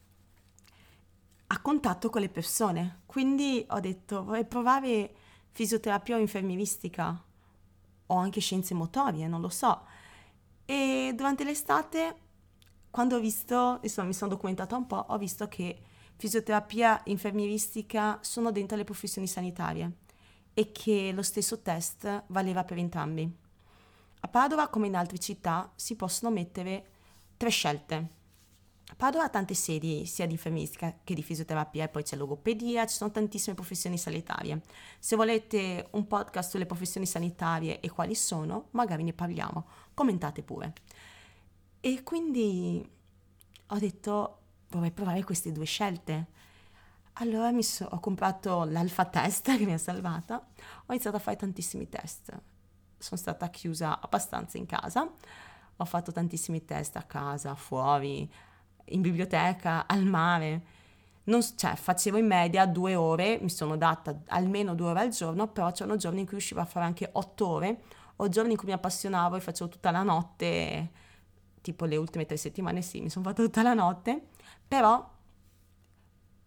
a 1.49 1.61
contatto 1.61 2.11
con 2.11 2.21
le 2.21 2.29
persone. 2.29 3.01
Quindi 3.07 3.65
ho 3.69 3.81
detto 3.81 4.25
vorrei 4.25 4.45
provare 4.45 5.15
fisioterapia 5.51 6.17
o 6.17 6.21
infermieristica 6.21 7.23
o 8.07 8.15
anche 8.15 8.41
scienze 8.41 8.75
motorie, 8.75 9.27
non 9.27 9.41
lo 9.41 9.49
so. 9.49 9.85
E 10.65 11.13
durante 11.15 11.43
l'estate, 11.43 12.17
quando 12.91 13.17
ho 13.17 13.21
visto, 13.21 13.79
insomma 13.83 14.09
mi 14.09 14.15
sono 14.15 14.31
documentata 14.31 14.77
un 14.77 14.87
po', 14.87 15.05
ho 15.09 15.19
visto 15.19 15.49
che 15.49 15.83
fisioterapia 16.21 17.01
infermieristica 17.07 18.19
sono 18.21 18.53
dentro 18.53 18.77
le 18.77 18.85
professioni 18.85 19.27
sanitarie 19.27 19.93
e 20.53 20.71
che 20.71 21.11
lo 21.13 21.23
stesso 21.23 21.61
test 21.61 22.25
valeva 22.27 22.63
per 22.65 22.77
entrambi. 22.77 23.29
A 24.21 24.29
Padova, 24.29 24.69
come 24.69 24.87
in 24.87 24.97
altre 24.97 25.19
città, 25.19 25.73
si 25.75 25.97
possono 25.97 26.31
mettere 26.31 26.87
tre 27.37 27.49
scelte 27.49 28.19
Padova 28.97 29.25
ha 29.25 29.29
tante 29.29 29.55
sedi 29.55 30.05
sia 30.05 30.27
di 30.27 30.33
infermieristica 30.33 30.99
che 31.05 31.15
di 31.15 31.23
fisioterapia 31.23 31.85
e 31.85 31.89
poi 31.89 32.03
c'è 32.03 32.17
logopedia, 32.17 32.87
ci 32.87 32.97
sono 32.97 33.11
tantissime 33.11 33.55
professioni 33.55 33.97
sanitarie. 33.97 34.61
Se 34.99 35.17
volete 35.17 35.89
un 35.93 36.07
podcast 36.07 36.51
sulle 36.51 36.67
professioni 36.67 37.07
sanitarie 37.07 37.81
e 37.81 37.91
quali 37.91 38.15
sono, 38.15 38.69
magari 38.73 39.03
ne 39.03 39.13
parliamo, 39.13 39.67
commentate 39.95 40.43
pure. 40.43 40.73
E 41.81 42.03
quindi 42.03 42.87
ho 43.69 43.79
detto 43.79 44.40
vorrei 44.71 44.91
provare 44.91 45.25
queste 45.25 45.53
due 45.53 45.65
scelte. 45.65 46.27
Allora 47.15 47.51
so, 47.63 47.87
ho 47.91 48.01
comprato 48.01 48.65
l'alfa 48.65 49.05
test 49.05 49.55
che 49.57 49.65
mi 49.65 49.73
ha 49.73 49.79
salvata, 49.79 50.37
ho 50.37 50.93
iniziato 50.93 51.17
a 51.17 51.21
fare 51.21 51.37
tantissimi 51.37 51.89
test. 51.89 52.31
Sono 52.97 53.21
stata 53.21 53.49
chiusa 53.49 54.01
abbastanza 54.01 54.59
in 54.59 54.67
casa, 54.67 55.11
ho 55.77 55.85
fatto 55.85 56.13
tantissimi 56.13 56.65
test 56.65 56.97
a 56.97 57.03
casa, 57.03 57.55
fuori, 57.55 58.31
in 58.87 59.01
biblioteca, 59.01 59.87
al 59.87 60.05
mare. 60.05 60.79
Non, 61.25 61.41
cioè, 61.43 61.77
facevo 61.77 62.17
in 62.17 62.27
media 62.27 62.67
due 62.67 62.95
ore, 62.95 63.39
mi 63.41 63.51
sono 63.51 63.77
data 63.77 64.23
almeno 64.29 64.75
due 64.75 64.89
ore 64.89 65.01
al 65.01 65.11
giorno, 65.11 65.49
però 65.49 65.71
c'erano 65.73 65.97
giorni 65.97 66.21
in 66.21 66.25
cui 66.25 66.37
riuscivo 66.37 66.61
a 66.61 66.65
fare 66.65 66.87
anche 66.87 67.09
otto 67.13 67.47
ore, 67.47 67.83
o 68.17 68.29
giorni 68.29 68.53
in 68.53 68.57
cui 68.57 68.69
mi 68.69 68.75
appassionavo 68.75 69.37
e 69.37 69.41
facevo 69.41 69.71
tutta 69.71 69.91
la 69.91 70.03
notte, 70.03 70.91
tipo 71.61 71.85
le 71.85 71.97
ultime 71.97 72.27
tre 72.27 72.37
settimane 72.37 72.83
sì, 72.83 73.01
mi 73.01 73.11
sono 73.11 73.25
fatta 73.27 73.43
tutta 73.43 73.63
la 73.63 73.75
notte, 73.75 74.29
però 74.67 75.19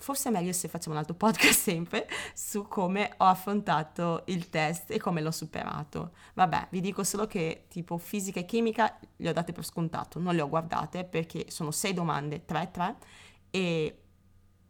forse 0.04 0.28
è 0.28 0.32
meglio 0.34 0.52
se 0.52 0.68
facciamo 0.68 0.96
un 0.96 1.00
altro 1.00 1.16
podcast 1.16 1.58
sempre 1.64 2.08
su 2.34 2.68
come 2.68 3.14
ho 3.18 3.26
affrontato 3.26 4.24
il 4.28 4.50
test 4.50 4.92
e 4.92 5.00
come 5.00 5.22
l'ho 5.22 5.32
superato. 5.32 6.12
Vabbè, 6.34 6.68
vi 6.72 6.82
dico 6.82 7.04
solo 7.04 7.26
che 7.26 7.66
tipo 7.70 7.98
fisica 7.98 8.42
e 8.42 8.46
chimica 8.46 9.00
le 9.18 9.30
ho 9.30 9.34
date 9.34 9.54
per 9.54 9.66
scontato, 9.66 10.20
non 10.20 10.36
le 10.36 10.42
ho 10.42 10.50
guardate 10.50 11.06
perché 11.06 11.46
sono 11.50 11.72
sei 11.72 11.94
domande, 11.94 12.44
tre, 12.46 12.70
tre, 12.72 12.98
e 13.50 13.98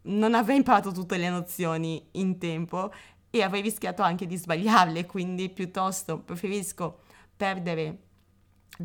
non 0.03 0.35
avrei 0.35 0.57
imparato 0.57 0.91
tutte 0.91 1.17
le 1.17 1.29
nozioni 1.29 2.09
in 2.11 2.37
tempo 2.37 2.91
e 3.29 3.41
avrei 3.41 3.61
rischiato 3.61 4.03
anche 4.03 4.27
di 4.27 4.37
sbagliarle, 4.37 5.07
quindi 5.07 5.49
piuttosto 5.49 6.19
preferisco 6.19 6.99
perdere 7.35 8.01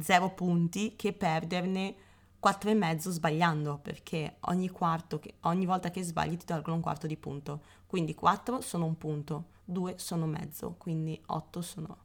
zero 0.00 0.30
punti 0.30 0.96
che 0.96 1.12
perderne 1.12 1.94
quattro 2.38 2.70
e 2.70 2.74
mezzo 2.74 3.10
sbagliando 3.10 3.78
perché 3.78 4.36
ogni, 4.40 4.70
che, 4.70 5.34
ogni 5.40 5.66
volta 5.66 5.90
che 5.90 6.02
sbagli 6.02 6.36
ti 6.36 6.46
tolgono 6.46 6.76
un 6.76 6.82
quarto 6.82 7.06
di 7.06 7.16
punto. 7.16 7.62
Quindi 7.86 8.14
4 8.14 8.60
sono 8.60 8.84
un 8.84 8.96
punto 8.96 9.56
2 9.64 9.94
sono 9.98 10.26
mezzo 10.26 10.74
quindi 10.78 11.20
8 11.26 11.60
sono 11.60 11.96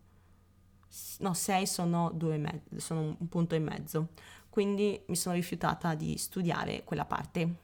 no 1.20 1.34
6 1.34 1.66
sono, 1.66 2.12
mezzo, 2.20 2.80
sono 2.80 3.16
un 3.18 3.30
punto 3.30 3.56
e 3.56 3.60
mezzo. 3.60 4.10
Quindi 4.50 5.02
mi 5.08 5.16
sono 5.16 5.36
rifiutata 5.36 5.96
di 5.96 6.18
studiare 6.18 6.84
quella 6.84 7.06
parte. 7.06 7.56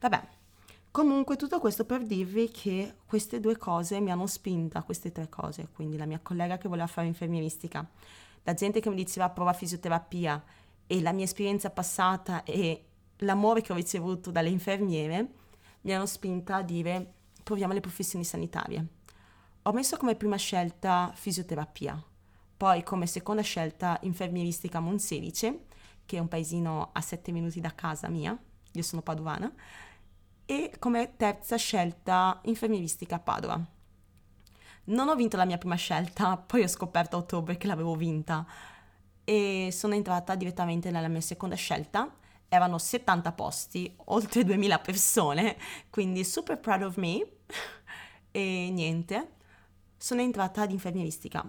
Vabbè 0.00 0.40
comunque 0.92 1.36
tutto 1.36 1.58
questo 1.58 1.86
per 1.86 2.04
dirvi 2.04 2.50
che 2.50 2.96
queste 3.06 3.40
due 3.40 3.56
cose 3.56 3.98
mi 3.98 4.10
hanno 4.10 4.26
spinta 4.26 4.82
queste 4.82 5.10
tre 5.10 5.26
cose 5.30 5.68
quindi 5.72 5.96
la 5.96 6.04
mia 6.04 6.20
collega 6.22 6.58
che 6.58 6.68
voleva 6.68 6.86
fare 6.86 7.06
infermieristica 7.06 7.88
la 8.42 8.52
gente 8.52 8.78
che 8.80 8.90
mi 8.90 8.96
diceva 8.96 9.30
prova 9.30 9.54
fisioterapia 9.54 10.42
e 10.92 11.00
la 11.00 11.12
mia 11.12 11.24
esperienza 11.24 11.70
passata 11.70 12.44
e 12.44 12.84
l'amore 13.18 13.62
che 13.62 13.72
ho 13.72 13.76
ricevuto 13.76 14.30
dalle 14.30 14.50
infermiere 14.50 15.26
mi 15.82 15.94
hanno 15.94 16.04
spinta 16.04 16.56
a 16.56 16.62
dire 16.62 17.14
proviamo 17.42 17.72
le 17.72 17.80
professioni 17.80 18.24
sanitarie. 18.24 18.86
Ho 19.62 19.72
messo 19.72 19.96
come 19.96 20.16
prima 20.16 20.36
scelta 20.36 21.10
fisioterapia, 21.14 22.00
poi 22.58 22.82
come 22.82 23.06
seconda 23.06 23.40
scelta 23.40 23.98
infermieristica 24.02 24.80
Monselice, 24.80 25.64
che 26.04 26.18
è 26.18 26.20
un 26.20 26.28
paesino 26.28 26.90
a 26.92 27.00
7 27.00 27.32
minuti 27.32 27.58
da 27.58 27.74
casa 27.74 28.08
mia, 28.08 28.38
io 28.72 28.82
sono 28.82 29.00
padovana, 29.00 29.50
e 30.44 30.74
come 30.78 31.16
terza 31.16 31.56
scelta 31.56 32.38
infermieristica 32.44 33.18
Padova. 33.18 33.58
Non 34.84 35.08
ho 35.08 35.14
vinto 35.14 35.38
la 35.38 35.46
mia 35.46 35.56
prima 35.56 35.76
scelta, 35.76 36.36
poi 36.36 36.64
ho 36.64 36.68
scoperto 36.68 37.16
a 37.16 37.20
ottobre 37.20 37.56
che 37.56 37.66
l'avevo 37.66 37.94
vinta, 37.94 38.46
e 39.24 39.68
sono 39.72 39.94
entrata 39.94 40.34
direttamente 40.34 40.90
nella 40.90 41.08
mia 41.08 41.20
seconda 41.20 41.54
scelta. 41.54 42.14
Erano 42.48 42.78
70 42.78 43.32
posti, 43.32 43.94
oltre 44.06 44.44
2000 44.44 44.78
persone, 44.78 45.56
quindi 45.90 46.24
super 46.24 46.58
proud 46.58 46.82
of 46.82 46.96
me. 46.96 47.26
e 48.30 48.70
niente, 48.70 49.32
sono 49.96 50.20
entrata 50.20 50.62
ad 50.62 50.70
infermieristica. 50.70 51.48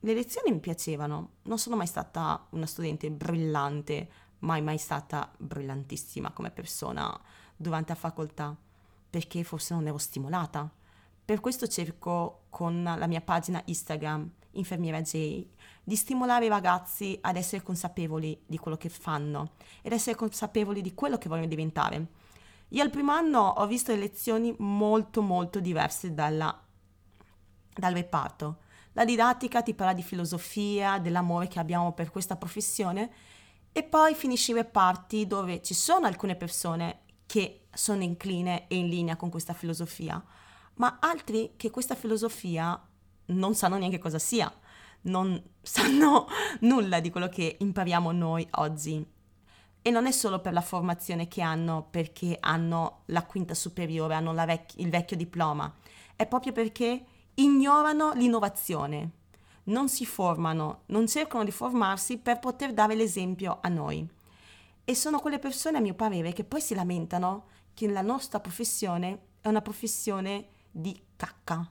Le 0.00 0.14
lezioni 0.14 0.52
mi 0.52 0.60
piacevano, 0.60 1.30
non 1.42 1.58
sono 1.58 1.74
mai 1.74 1.86
stata 1.86 2.46
una 2.50 2.66
studente 2.66 3.10
brillante, 3.10 4.08
mai 4.40 4.62
mai 4.62 4.78
stata 4.78 5.32
brillantissima 5.36 6.30
come 6.32 6.50
persona 6.50 7.18
durante 7.56 7.92
la 7.92 7.98
facoltà, 7.98 8.56
perché 9.08 9.42
forse 9.42 9.74
non 9.74 9.86
ero 9.86 9.98
stimolata. 9.98 10.70
Per 11.24 11.40
questo 11.40 11.66
cerco 11.66 12.44
con 12.50 12.82
la 12.84 13.06
mia 13.06 13.20
pagina 13.20 13.60
Instagram, 13.64 14.30
Infermiera 14.58 15.00
J, 15.00 15.46
di 15.82 15.96
stimolare 15.96 16.46
i 16.46 16.48
ragazzi 16.48 17.16
ad 17.20 17.36
essere 17.36 17.62
consapevoli 17.62 18.42
di 18.46 18.58
quello 18.58 18.76
che 18.76 18.88
fanno 18.88 19.52
ed 19.82 19.92
essere 19.92 20.16
consapevoli 20.16 20.82
di 20.82 20.94
quello 20.94 21.18
che 21.18 21.28
vogliono 21.28 21.48
diventare. 21.48 22.06
Io 22.70 22.82
al 22.82 22.90
primo 22.90 23.12
anno 23.12 23.40
ho 23.40 23.66
visto 23.66 23.92
le 23.92 23.98
lezioni 23.98 24.54
molto 24.58 25.22
molto 25.22 25.60
diverse 25.60 26.12
dalla, 26.14 26.60
dal 27.72 27.92
reparto. 27.92 28.58
La 28.92 29.04
didattica 29.04 29.62
ti 29.62 29.74
parla 29.74 29.92
di 29.92 30.02
filosofia, 30.02 30.98
dell'amore 30.98 31.48
che 31.48 31.60
abbiamo 31.60 31.92
per 31.92 32.10
questa 32.10 32.36
professione 32.36 33.10
e 33.70 33.82
poi 33.82 34.14
finisci 34.14 34.52
i 34.52 34.54
reparti 34.54 35.26
dove 35.26 35.62
ci 35.62 35.74
sono 35.74 36.06
alcune 36.06 36.34
persone 36.34 37.02
che 37.26 37.66
sono 37.72 38.02
incline 38.02 38.66
e 38.68 38.76
in 38.76 38.88
linea 38.88 39.16
con 39.16 39.28
questa 39.28 39.52
filosofia, 39.52 40.22
ma 40.76 40.98
altri 41.00 41.52
che 41.56 41.70
questa 41.70 41.94
filosofia 41.94 42.80
non 43.26 43.54
sanno 43.54 43.78
neanche 43.78 43.98
cosa 43.98 44.18
sia 44.18 44.52
non 45.06 45.40
sanno 45.62 46.28
nulla 46.60 47.00
di 47.00 47.10
quello 47.10 47.28
che 47.28 47.56
impariamo 47.58 48.12
noi 48.12 48.46
oggi. 48.52 49.04
E 49.82 49.90
non 49.90 50.06
è 50.06 50.10
solo 50.10 50.40
per 50.40 50.52
la 50.52 50.60
formazione 50.60 51.28
che 51.28 51.42
hanno 51.42 51.86
perché 51.88 52.36
hanno 52.40 53.02
la 53.06 53.24
quinta 53.24 53.54
superiore, 53.54 54.14
hanno 54.14 54.32
vec- 54.32 54.78
il 54.78 54.90
vecchio 54.90 55.16
diploma, 55.16 55.72
è 56.16 56.26
proprio 56.26 56.52
perché 56.52 57.04
ignorano 57.34 58.12
l'innovazione, 58.14 59.10
non 59.64 59.88
si 59.88 60.04
formano, 60.04 60.82
non 60.86 61.06
cercano 61.06 61.44
di 61.44 61.52
formarsi 61.52 62.18
per 62.18 62.40
poter 62.40 62.72
dare 62.72 62.96
l'esempio 62.96 63.58
a 63.60 63.68
noi. 63.68 64.08
E 64.84 64.94
sono 64.96 65.20
quelle 65.20 65.38
persone, 65.38 65.78
a 65.78 65.80
mio 65.80 65.94
parere, 65.94 66.32
che 66.32 66.42
poi 66.42 66.60
si 66.60 66.74
lamentano 66.74 67.46
che 67.72 67.88
la 67.88 68.02
nostra 68.02 68.40
professione 68.40 69.18
è 69.40 69.46
una 69.46 69.62
professione 69.62 70.48
di 70.70 71.00
cacca. 71.14 71.70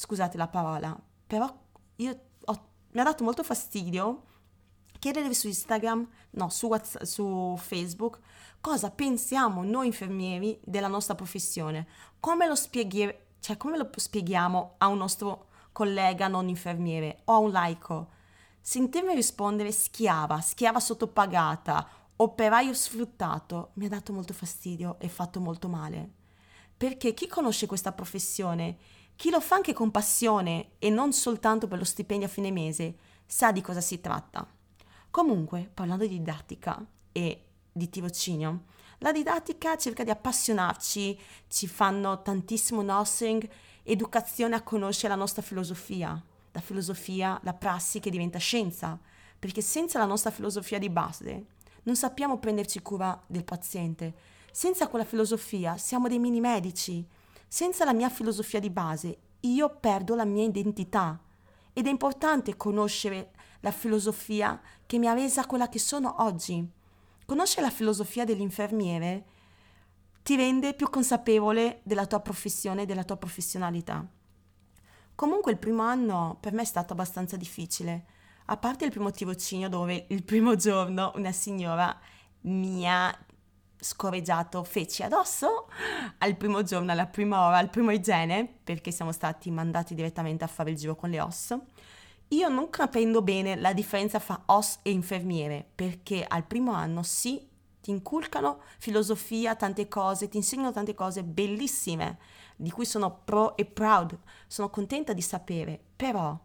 Scusate 0.00 0.36
la 0.36 0.46
parola, 0.46 0.96
però 1.26 1.52
io 1.96 2.20
mi 2.92 3.00
ha 3.00 3.02
dato 3.02 3.24
molto 3.24 3.42
fastidio 3.42 4.22
chiedere 5.00 5.34
su 5.34 5.48
Instagram, 5.48 6.08
no, 6.30 6.48
su, 6.50 6.68
WhatsApp, 6.68 7.02
su 7.02 7.58
Facebook, 7.60 8.20
cosa 8.60 8.92
pensiamo 8.92 9.64
noi 9.64 9.86
infermieri 9.86 10.56
della 10.62 10.86
nostra 10.86 11.16
professione, 11.16 11.88
come 12.20 12.46
lo, 12.46 12.54
spieghi- 12.54 13.12
cioè, 13.40 13.56
come 13.56 13.76
lo 13.76 13.90
spieghiamo 13.92 14.74
a 14.78 14.86
un 14.86 14.98
nostro 14.98 15.48
collega 15.72 16.28
non 16.28 16.48
infermiere 16.48 17.22
o 17.24 17.32
a 17.32 17.38
un 17.38 17.50
laico. 17.50 18.10
Sentirmi 18.60 19.16
rispondere 19.16 19.72
schiava, 19.72 20.40
schiava 20.40 20.78
sottopagata, 20.78 21.88
operaio 22.14 22.72
sfruttato, 22.72 23.70
mi 23.74 23.86
ha 23.86 23.88
dato 23.88 24.12
molto 24.12 24.32
fastidio 24.32 24.94
e 25.00 25.08
fatto 25.08 25.40
molto 25.40 25.66
male. 25.66 26.12
Perché 26.76 27.14
chi 27.14 27.26
conosce 27.26 27.66
questa 27.66 27.90
professione, 27.90 28.78
chi 29.18 29.30
lo 29.30 29.40
fa 29.40 29.56
anche 29.56 29.72
con 29.72 29.90
passione 29.90 30.74
e 30.78 30.90
non 30.90 31.12
soltanto 31.12 31.66
per 31.66 31.78
lo 31.78 31.84
stipendio 31.84 32.28
a 32.28 32.30
fine 32.30 32.52
mese, 32.52 32.94
sa 33.26 33.50
di 33.50 33.60
cosa 33.60 33.80
si 33.80 34.00
tratta. 34.00 34.46
Comunque, 35.10 35.68
parlando 35.74 36.06
di 36.06 36.18
didattica 36.18 36.80
e 37.10 37.46
di 37.72 37.90
tirocinio, 37.90 38.66
la 38.98 39.10
didattica 39.10 39.76
cerca 39.76 40.04
di 40.04 40.10
appassionarci, 40.10 41.18
ci 41.48 41.66
fanno 41.66 42.22
tantissimo 42.22 42.80
nursing, 42.80 43.48
educazione 43.82 44.54
a 44.54 44.62
conoscere 44.62 45.08
la 45.08 45.18
nostra 45.18 45.42
filosofia, 45.42 46.22
la 46.52 46.60
filosofia, 46.60 47.40
la 47.42 47.54
prassi 47.54 47.98
che 47.98 48.10
diventa 48.10 48.38
scienza, 48.38 48.96
perché 49.36 49.62
senza 49.62 49.98
la 49.98 50.04
nostra 50.04 50.30
filosofia 50.30 50.78
di 50.78 50.90
base 50.90 51.46
non 51.82 51.96
sappiamo 51.96 52.38
prenderci 52.38 52.82
cura 52.82 53.20
del 53.26 53.42
paziente. 53.42 54.14
Senza 54.52 54.86
quella 54.86 55.04
filosofia 55.04 55.76
siamo 55.76 56.06
dei 56.06 56.20
mini 56.20 56.38
medici. 56.38 57.04
Senza 57.48 57.86
la 57.86 57.94
mia 57.94 58.10
filosofia 58.10 58.60
di 58.60 58.68
base 58.68 59.18
io 59.40 59.70
perdo 59.80 60.14
la 60.14 60.26
mia 60.26 60.44
identità. 60.44 61.18
Ed 61.72 61.86
è 61.86 61.90
importante 61.90 62.56
conoscere 62.56 63.30
la 63.60 63.70
filosofia 63.70 64.60
che 64.84 64.98
mi 64.98 65.06
ha 65.06 65.14
resa 65.14 65.46
quella 65.46 65.70
che 65.70 65.78
sono 65.78 66.22
oggi. 66.22 66.66
Conoscere 67.24 67.62
la 67.62 67.70
filosofia 67.70 68.26
dell'infermiere 68.26 69.24
ti 70.22 70.36
rende 70.36 70.74
più 70.74 70.90
consapevole 70.90 71.80
della 71.84 72.06
tua 72.06 72.20
professione 72.20 72.82
e 72.82 72.86
della 72.86 73.04
tua 73.04 73.16
professionalità. 73.16 74.06
Comunque 75.14 75.52
il 75.52 75.58
primo 75.58 75.82
anno 75.82 76.36
per 76.40 76.52
me 76.52 76.62
è 76.62 76.66
stato 76.66 76.92
abbastanza 76.92 77.36
difficile, 77.36 78.04
a 78.46 78.56
parte 78.58 78.84
il 78.84 78.90
primo 78.90 79.10
tirocinio 79.10 79.70
dove 79.70 80.06
il 80.10 80.22
primo 80.22 80.54
giorno 80.54 81.12
una 81.16 81.32
signora 81.32 81.98
mi 82.42 82.88
ha 82.88 83.16
scorreggiato 83.80 84.64
feci 84.64 85.02
addosso 85.02 85.68
al 86.18 86.36
primo 86.36 86.62
giorno, 86.62 86.92
alla 86.92 87.06
prima 87.06 87.46
ora, 87.46 87.58
al 87.58 87.70
primo 87.70 87.90
igiene, 87.90 88.46
perché 88.64 88.90
siamo 88.90 89.12
stati 89.12 89.50
mandati 89.50 89.94
direttamente 89.94 90.44
a 90.44 90.48
fare 90.48 90.70
il 90.70 90.76
giro 90.76 90.96
con 90.96 91.10
le 91.10 91.20
OS. 91.20 91.56
Io 92.28 92.48
non 92.48 92.68
capendo 92.68 93.22
bene 93.22 93.56
la 93.56 93.72
differenza 93.72 94.18
fra 94.18 94.42
OS 94.46 94.80
e 94.82 94.90
infermiere, 94.90 95.66
perché 95.74 96.24
al 96.26 96.44
primo 96.44 96.72
anno 96.72 97.02
sì, 97.02 97.48
ti 97.80 97.90
inculcano 97.90 98.60
filosofia, 98.78 99.54
tante 99.54 99.88
cose, 99.88 100.28
ti 100.28 100.36
insegnano 100.36 100.72
tante 100.72 100.94
cose 100.94 101.24
bellissime, 101.24 102.18
di 102.56 102.70
cui 102.70 102.84
sono 102.84 103.22
pro 103.24 103.56
e 103.56 103.64
proud, 103.64 104.18
sono 104.46 104.68
contenta 104.68 105.12
di 105.12 105.22
sapere, 105.22 105.80
però 105.96 106.38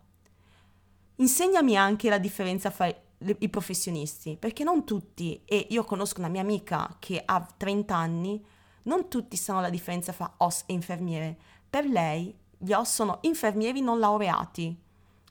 insegnami 1.16 1.76
anche 1.76 2.10
la 2.10 2.18
differenza 2.18 2.70
fra 2.70 2.94
i 3.40 3.50
professionisti, 3.50 4.38
perché 4.38 4.64
non 4.64 4.86
tutti, 4.86 5.42
e 5.46 5.68
io 5.70 5.84
conosco 5.84 6.20
una 6.20 6.30
mia 6.30 6.42
amica 6.42 6.96
che 7.00 7.22
ha 7.24 7.46
30 7.58 7.96
anni, 7.96 8.46
non 8.84 9.08
tutti 9.08 9.38
sanno 9.38 9.62
la 9.62 9.70
differenza 9.70 10.12
fra 10.12 10.34
OS 10.38 10.64
e 10.68 10.74
infermiere. 10.74 11.38
Per 11.70 11.86
lei 11.86 12.36
gli 12.58 12.72
OS 12.72 12.94
sono 12.94 13.20
infermieri 13.22 13.82
non 13.82 14.00
laureati 14.00 14.76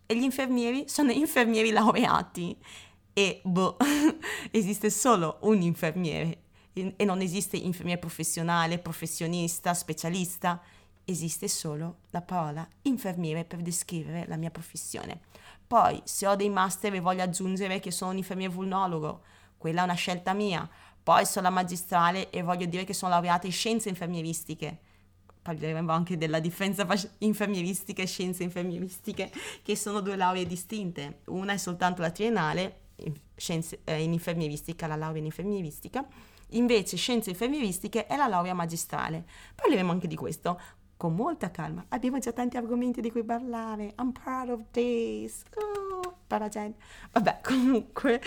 e 0.07 0.17
gli 0.17 0.23
infermieri 0.23 0.85
sono 0.89 1.11
infermieri 1.13 1.71
laureati. 1.71 2.57
E 3.13 3.41
boh, 3.45 3.77
esiste 4.51 4.91
solo 4.91 5.39
un 5.43 5.61
infermiere 5.61 6.39
e 6.73 7.05
non 7.05 7.21
esiste 7.21 7.57
infermiere 7.57 8.01
professionale, 8.01 8.79
professionista, 8.79 9.75
specialista, 9.75 10.61
esiste 11.05 11.49
solo 11.49 11.99
la 12.11 12.23
parola 12.23 12.67
infermiere 12.83 13.45
per 13.45 13.61
descrivere 13.61 14.27
la 14.27 14.37
mia 14.37 14.51
professione. 14.51 15.21
Poi, 15.73 16.03
se 16.05 16.27
ho 16.27 16.37
dei 16.37 16.51
master 16.51 16.93
e 16.93 17.01
voglio 17.01 17.23
aggiungere 17.23 17.81
che 17.81 17.91
sono 17.91 18.11
un 18.11 18.19
infermiere 18.19 18.53
vulnologo, 18.53 19.23
quella 19.57 19.81
è 19.81 19.85
una 19.85 19.95
scelta 19.95 20.35
mia. 20.35 20.69
Poi 21.03 21.25
sono 21.25 21.47
la 21.47 21.55
magistrale 21.55 22.29
e 22.29 22.43
voglio 22.43 22.67
dire 22.67 22.85
che 22.85 22.93
sono 22.93 23.11
laureata 23.13 23.47
in 23.47 23.53
scienze 23.53 23.89
infermieristiche. 23.89 24.79
Parleremo 25.41 25.91
anche 25.91 26.19
della 26.19 26.41
differenza 26.41 26.85
tra 26.85 26.95
infermieristiche 27.21 28.03
e 28.03 28.07
scienze 28.07 28.43
infermieristiche, 28.43 29.33
che 29.63 29.75
sono 29.75 30.01
due 30.01 30.17
lauree 30.17 30.45
distinte. 30.45 31.21
Una 31.29 31.55
è 31.55 31.57
soltanto 31.57 32.03
la 32.03 32.11
triennale, 32.11 32.81
in, 32.97 33.15
scienze, 33.35 33.81
eh, 33.85 34.03
in 34.03 34.13
infermieristica, 34.13 34.87
la 34.87 34.97
laurea 34.97 35.21
in 35.21 35.25
infermieristica. 35.25 36.07
Invece 36.49 36.99
scienze 36.99 37.31
infermieristiche 37.31 38.05
è 38.05 38.17
la 38.17 38.27
laurea 38.27 38.53
magistrale. 38.53 39.25
Parleremo 39.55 39.91
anche 39.91 40.07
di 40.07 40.17
questo 40.17 40.61
con 41.03 41.17
molta 41.17 41.51
calma. 41.51 41.85
Abbiamo 41.89 42.21
già 42.21 42.31
tanti 42.31 42.57
argomenti 42.57 43.01
di 43.01 43.11
cui 43.11 43.25
parlare. 43.25 43.93
I'm 43.99 44.13
proud 44.13 44.51
of 44.51 44.61
this. 44.71 45.43
Oh. 45.57 46.19
Vabbè, 47.11 47.41
comunque 47.45 48.23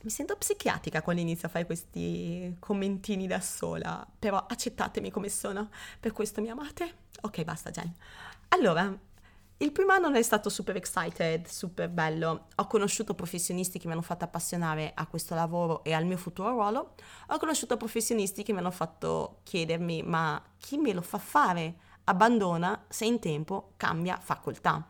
mi 0.00 0.10
sento 0.10 0.36
psichiatrica 0.36 1.02
quando 1.02 1.20
inizio 1.20 1.48
a 1.48 1.50
fare 1.50 1.66
questi 1.66 2.56
commentini 2.58 3.26
da 3.26 3.40
sola, 3.40 4.04
però 4.18 4.38
accettatemi 4.38 5.10
come 5.10 5.28
sono, 5.28 5.68
per 6.00 6.12
questo 6.12 6.40
mi 6.40 6.48
amate? 6.48 6.94
Ok, 7.20 7.44
basta 7.44 7.70
Jen. 7.70 7.94
Allora, 8.48 8.98
il 9.58 9.72
primo 9.72 9.92
anno 9.92 10.12
è 10.12 10.22
stato 10.22 10.50
super 10.50 10.76
excited, 10.76 11.46
super 11.46 11.88
bello. 11.88 12.48
Ho 12.56 12.66
conosciuto 12.66 13.14
professionisti 13.14 13.78
che 13.78 13.86
mi 13.86 13.94
hanno 13.94 14.02
fatto 14.02 14.24
appassionare 14.24 14.92
a 14.94 15.06
questo 15.06 15.34
lavoro 15.34 15.82
e 15.82 15.94
al 15.94 16.04
mio 16.04 16.18
futuro 16.18 16.50
ruolo. 16.50 16.94
Ho 17.28 17.38
conosciuto 17.38 17.78
professionisti 17.78 18.42
che 18.42 18.52
mi 18.52 18.58
hanno 18.58 18.70
fatto 18.70 19.38
chiedermi 19.44 20.02
ma 20.02 20.42
chi 20.58 20.76
me 20.76 20.92
lo 20.92 21.00
fa 21.00 21.16
fare? 21.16 21.76
Abbandona 22.04 22.84
se 22.88 23.06
in 23.06 23.18
tempo 23.18 23.72
cambia 23.78 24.18
facoltà. 24.18 24.86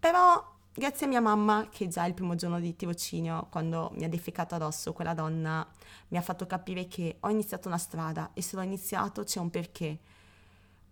Però 0.00 0.50
grazie 0.74 1.06
a 1.06 1.08
mia 1.08 1.20
mamma 1.20 1.68
che 1.70 1.86
già 1.86 2.04
il 2.04 2.14
primo 2.14 2.34
giorno 2.34 2.58
di 2.58 2.74
tirocinio, 2.74 3.46
quando 3.50 3.92
mi 3.94 4.02
ha 4.02 4.08
defecato 4.08 4.56
addosso 4.56 4.92
quella 4.92 5.14
donna, 5.14 5.64
mi 6.08 6.18
ha 6.18 6.22
fatto 6.22 6.44
capire 6.46 6.88
che 6.88 7.18
ho 7.20 7.28
iniziato 7.30 7.68
una 7.68 7.78
strada 7.78 8.30
e 8.34 8.42
se 8.42 8.56
l'ho 8.56 8.62
iniziato 8.62 9.22
c'è 9.22 9.38
un 9.38 9.50
perché 9.50 10.00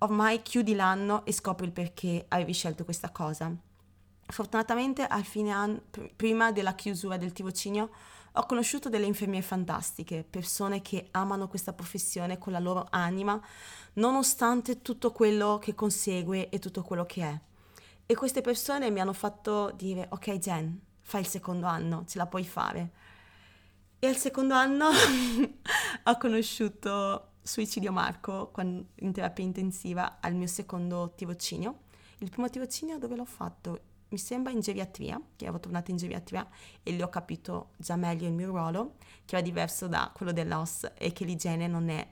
ormai 0.01 0.43
chiudi 0.43 0.75
l'anno 0.75 1.25
e 1.25 1.33
scopri 1.33 1.67
il 1.67 1.73
perché 1.73 2.27
avevi 2.29 2.53
scelto 2.53 2.85
questa 2.85 3.11
cosa. 3.11 3.53
Fortunatamente 4.27 5.07
al 5.07 5.25
fine 5.25 5.51
anno, 5.51 5.83
prima 6.15 6.53
della 6.53 6.75
chiusura 6.75 7.17
del 7.17 7.33
tirocinio, 7.33 7.91
ho 8.35 8.47
conosciuto 8.47 8.89
delle 8.89 9.07
infermiere 9.07 9.45
fantastiche, 9.45 10.25
persone 10.29 10.83
che 10.83 11.09
amano 11.11 11.49
questa 11.49 11.73
professione 11.73 12.39
con 12.39 12.53
la 12.53 12.61
loro 12.61 12.87
anima, 12.91 13.41
nonostante 13.95 14.83
tutto 14.83 15.11
quello 15.11 15.59
che 15.61 15.75
consegue 15.75 16.49
e 16.49 16.61
tutto 16.61 16.83
quello 16.83 17.05
che 17.07 17.23
è. 17.23 17.41
E 18.07 18.15
queste 18.15 18.41
persone 18.41 18.91
mi 18.91 19.01
hanno 19.01 19.13
fatto 19.13 19.73
dire, 19.75 20.07
ok 20.11 20.39
Jen, 20.39 20.81
fai 21.01 21.23
il 21.23 21.27
secondo 21.27 21.67
anno, 21.67 22.05
ce 22.07 22.19
la 22.19 22.27
puoi 22.27 22.45
fare. 22.45 22.91
E 23.99 24.07
al 24.07 24.17
secondo 24.17 24.55
anno 24.55 24.89
ho 26.05 26.19
conosciuto 26.19 27.30
suicidio 27.51 27.91
Marco 27.91 28.53
in 28.61 29.13
terapia 29.13 29.45
intensiva 29.45 30.19
al 30.21 30.35
mio 30.35 30.47
secondo 30.47 31.13
tirocinio. 31.17 31.81
Il 32.19 32.31
primo 32.31 32.49
tirocinio 32.49 32.97
dove 32.97 33.17
l'ho 33.17 33.25
fatto? 33.25 33.81
Mi 34.11 34.19
sembra 34.19 34.53
in 34.53 34.61
geriatria, 34.61 35.21
che 35.35 35.47
ero 35.47 35.59
tornata 35.59 35.91
in 35.91 35.97
geriatria 35.97 36.49
e 36.81 36.93
lì 36.93 37.03
ho 37.03 37.09
capito 37.09 37.71
già 37.77 37.97
meglio 37.97 38.29
il 38.29 38.35
mio 38.35 38.47
ruolo, 38.47 38.95
che 39.25 39.35
era 39.35 39.45
diverso 39.45 39.89
da 39.89 40.13
quello 40.15 40.31
dell'OS 40.31 40.93
e 40.97 41.13
che 41.13 41.25
l'igiene 41.25 41.67
non 41.67 41.89
è 41.89 42.09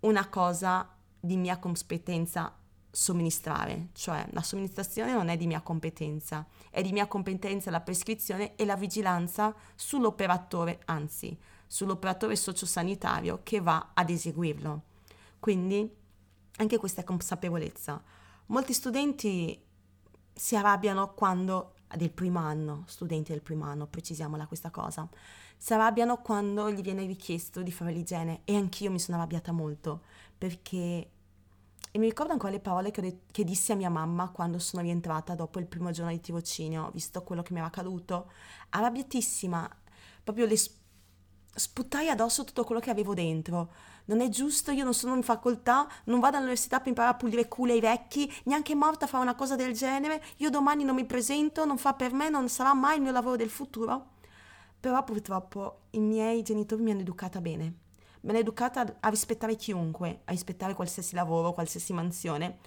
una 0.00 0.28
cosa 0.28 0.94
di 1.18 1.38
mia 1.38 1.58
competenza 1.58 2.54
somministrare, 2.90 3.88
cioè 3.92 4.26
la 4.32 4.42
somministrazione 4.42 5.14
non 5.14 5.28
è 5.28 5.38
di 5.38 5.46
mia 5.46 5.62
competenza, 5.62 6.46
è 6.68 6.82
di 6.82 6.92
mia 6.92 7.06
competenza 7.06 7.70
la 7.70 7.80
prescrizione 7.80 8.56
e 8.56 8.66
la 8.66 8.76
vigilanza 8.76 9.54
sull'operatore, 9.74 10.80
anzi 10.84 11.36
sull'operatore 11.74 12.36
sociosanitario 12.36 13.40
che 13.42 13.60
va 13.60 13.90
ad 13.94 14.08
eseguirlo. 14.08 14.82
Quindi 15.40 15.92
anche 16.58 16.78
questa 16.78 17.02
consapevolezza. 17.02 18.00
Molti 18.46 18.72
studenti 18.72 19.60
si 20.32 20.54
arrabbiano 20.54 21.14
quando, 21.14 21.74
del 21.96 22.12
primo 22.12 22.38
anno, 22.38 22.84
studenti 22.86 23.32
del 23.32 23.42
primo 23.42 23.64
anno, 23.64 23.88
precisiamola 23.88 24.46
questa 24.46 24.70
cosa, 24.70 25.08
si 25.56 25.74
arrabbiano 25.74 26.18
quando 26.18 26.70
gli 26.70 26.80
viene 26.80 27.04
richiesto 27.06 27.60
di 27.60 27.72
fare 27.72 27.90
l'igiene 27.90 28.42
e 28.44 28.54
anch'io 28.54 28.92
mi 28.92 29.00
sono 29.00 29.16
arrabbiata 29.16 29.50
molto 29.50 30.02
perché 30.38 31.10
e 31.90 31.98
mi 31.98 32.06
ricordo 32.06 32.32
ancora 32.32 32.52
le 32.52 32.60
parole 32.60 32.92
che, 32.92 33.00
de- 33.00 33.20
che, 33.32 33.42
dissi 33.42 33.72
a 33.72 33.76
mia 33.76 33.90
mamma 33.90 34.30
quando 34.30 34.60
sono 34.60 34.82
rientrata 34.82 35.34
dopo 35.34 35.58
il 35.58 35.66
primo 35.66 35.90
giorno 35.90 36.12
di 36.12 36.20
tirocinio, 36.20 36.90
visto 36.92 37.22
quello 37.22 37.42
che 37.42 37.52
mi 37.52 37.58
era 37.58 37.68
accaduto, 37.68 38.30
arrabbiatissima, 38.70 39.68
proprio 40.24 40.46
le, 40.46 40.56
sputtai 41.54 42.08
addosso 42.08 42.44
tutto 42.44 42.64
quello 42.64 42.80
che 42.80 42.90
avevo 42.90 43.14
dentro. 43.14 43.70
Non 44.06 44.20
è 44.20 44.28
giusto, 44.28 44.70
io 44.70 44.84
non 44.84 44.92
sono 44.92 45.14
in 45.14 45.22
facoltà, 45.22 45.88
non 46.04 46.20
vado 46.20 46.36
all'università 46.36 46.78
per 46.78 46.88
imparare 46.88 47.14
a 47.14 47.16
pulire 47.16 47.48
culo 47.48 47.72
ai 47.72 47.80
vecchi, 47.80 48.30
neanche 48.44 48.74
morta 48.74 49.06
fa 49.06 49.18
una 49.18 49.34
cosa 49.34 49.56
del 49.56 49.72
genere, 49.72 50.22
io 50.38 50.50
domani 50.50 50.84
non 50.84 50.94
mi 50.94 51.06
presento, 51.06 51.64
non 51.64 51.78
fa 51.78 51.94
per 51.94 52.12
me, 52.12 52.28
non 52.28 52.48
sarà 52.48 52.74
mai 52.74 52.96
il 52.96 53.02
mio 53.02 53.12
lavoro 53.12 53.36
del 53.36 53.50
futuro. 53.50 54.12
Però 54.78 55.02
purtroppo 55.02 55.84
i 55.90 56.00
miei 56.00 56.42
genitori 56.42 56.82
mi 56.82 56.90
hanno 56.90 57.00
educata 57.00 57.40
bene. 57.40 57.64
Me 57.64 58.32
l'hanno 58.32 58.38
educata 58.40 58.96
a 59.00 59.08
rispettare 59.08 59.56
chiunque, 59.56 60.20
a 60.24 60.32
rispettare 60.32 60.74
qualsiasi 60.74 61.14
lavoro, 61.14 61.52
qualsiasi 61.52 61.94
mansione. 61.94 62.58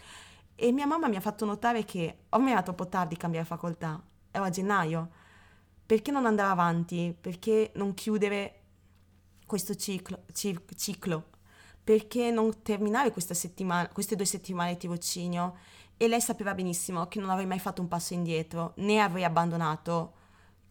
E 0.56 0.72
mia 0.72 0.88
mamma 0.88 1.08
mi 1.08 1.16
ha 1.16 1.22
fatto 1.22 1.46
notare 1.46 1.86
che 1.86 2.22
ormai 2.30 2.54
era 2.54 2.64
troppo 2.64 2.88
tardi 2.88 3.16
cambiare 3.16 3.46
facoltà, 3.46 4.02
ero 4.32 4.44
a 4.44 4.50
gennaio. 4.50 5.10
Perché 5.86 6.10
non 6.10 6.26
andare 6.26 6.50
avanti? 6.50 7.16
Perché 7.20 7.72
non 7.76 7.94
chiudere 7.94 8.57
questo 9.48 9.74
ciclo, 9.76 10.26
ciclo, 10.76 11.30
perché 11.84 12.30
non 12.30 12.62
terminare 12.62 13.12
queste 13.12 14.16
due 14.16 14.26
settimane 14.26 14.74
di 14.74 14.78
tirocinio 14.78 15.56
e 15.96 16.08
lei 16.08 16.22
sapeva 16.22 16.54
benissimo 16.54 17.08
che 17.08 17.20
non 17.20 17.32
avrei 17.32 17.48
mai 17.48 17.60
fatto 17.60 17.82
un 17.82 17.88
passo 17.88 18.14
indietro 18.14 18.74
né 18.76 19.00
avrei 19.00 19.24
abbandonato 19.24 20.14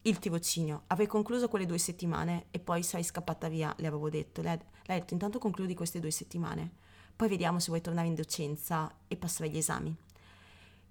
il 0.02 0.18
tirocinio. 0.20 0.84
Avrei 0.88 1.08
concluso 1.08 1.48
quelle 1.48 1.66
due 1.66 1.78
settimane 1.78 2.46
e 2.52 2.60
poi 2.60 2.84
sarei 2.84 3.02
scappata 3.02 3.48
via, 3.48 3.74
le 3.78 3.88
avevo 3.88 4.08
detto. 4.08 4.42
Lei 4.42 4.60
ha 4.86 4.92
detto 4.92 5.14
intanto 5.14 5.38
concludi 5.38 5.74
queste 5.74 5.98
due 5.98 6.12
settimane, 6.12 6.70
poi 7.16 7.28
vediamo 7.28 7.58
se 7.58 7.68
vuoi 7.68 7.80
tornare 7.80 8.06
in 8.06 8.14
docenza 8.14 8.94
e 9.08 9.16
passare 9.16 9.48
gli 9.48 9.56
esami. 9.56 9.96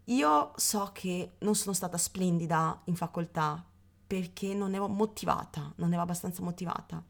Io 0.05 0.51
so 0.55 0.89
che 0.91 1.35
non 1.39 1.55
sono 1.55 1.73
stata 1.73 1.97
splendida 1.97 2.81
in 2.85 2.95
facoltà 2.95 3.63
perché 4.07 4.53
non 4.53 4.73
ero 4.73 4.87
motivata, 4.87 5.71
non 5.77 5.93
ero 5.93 6.01
abbastanza 6.01 6.43
motivata 6.43 7.01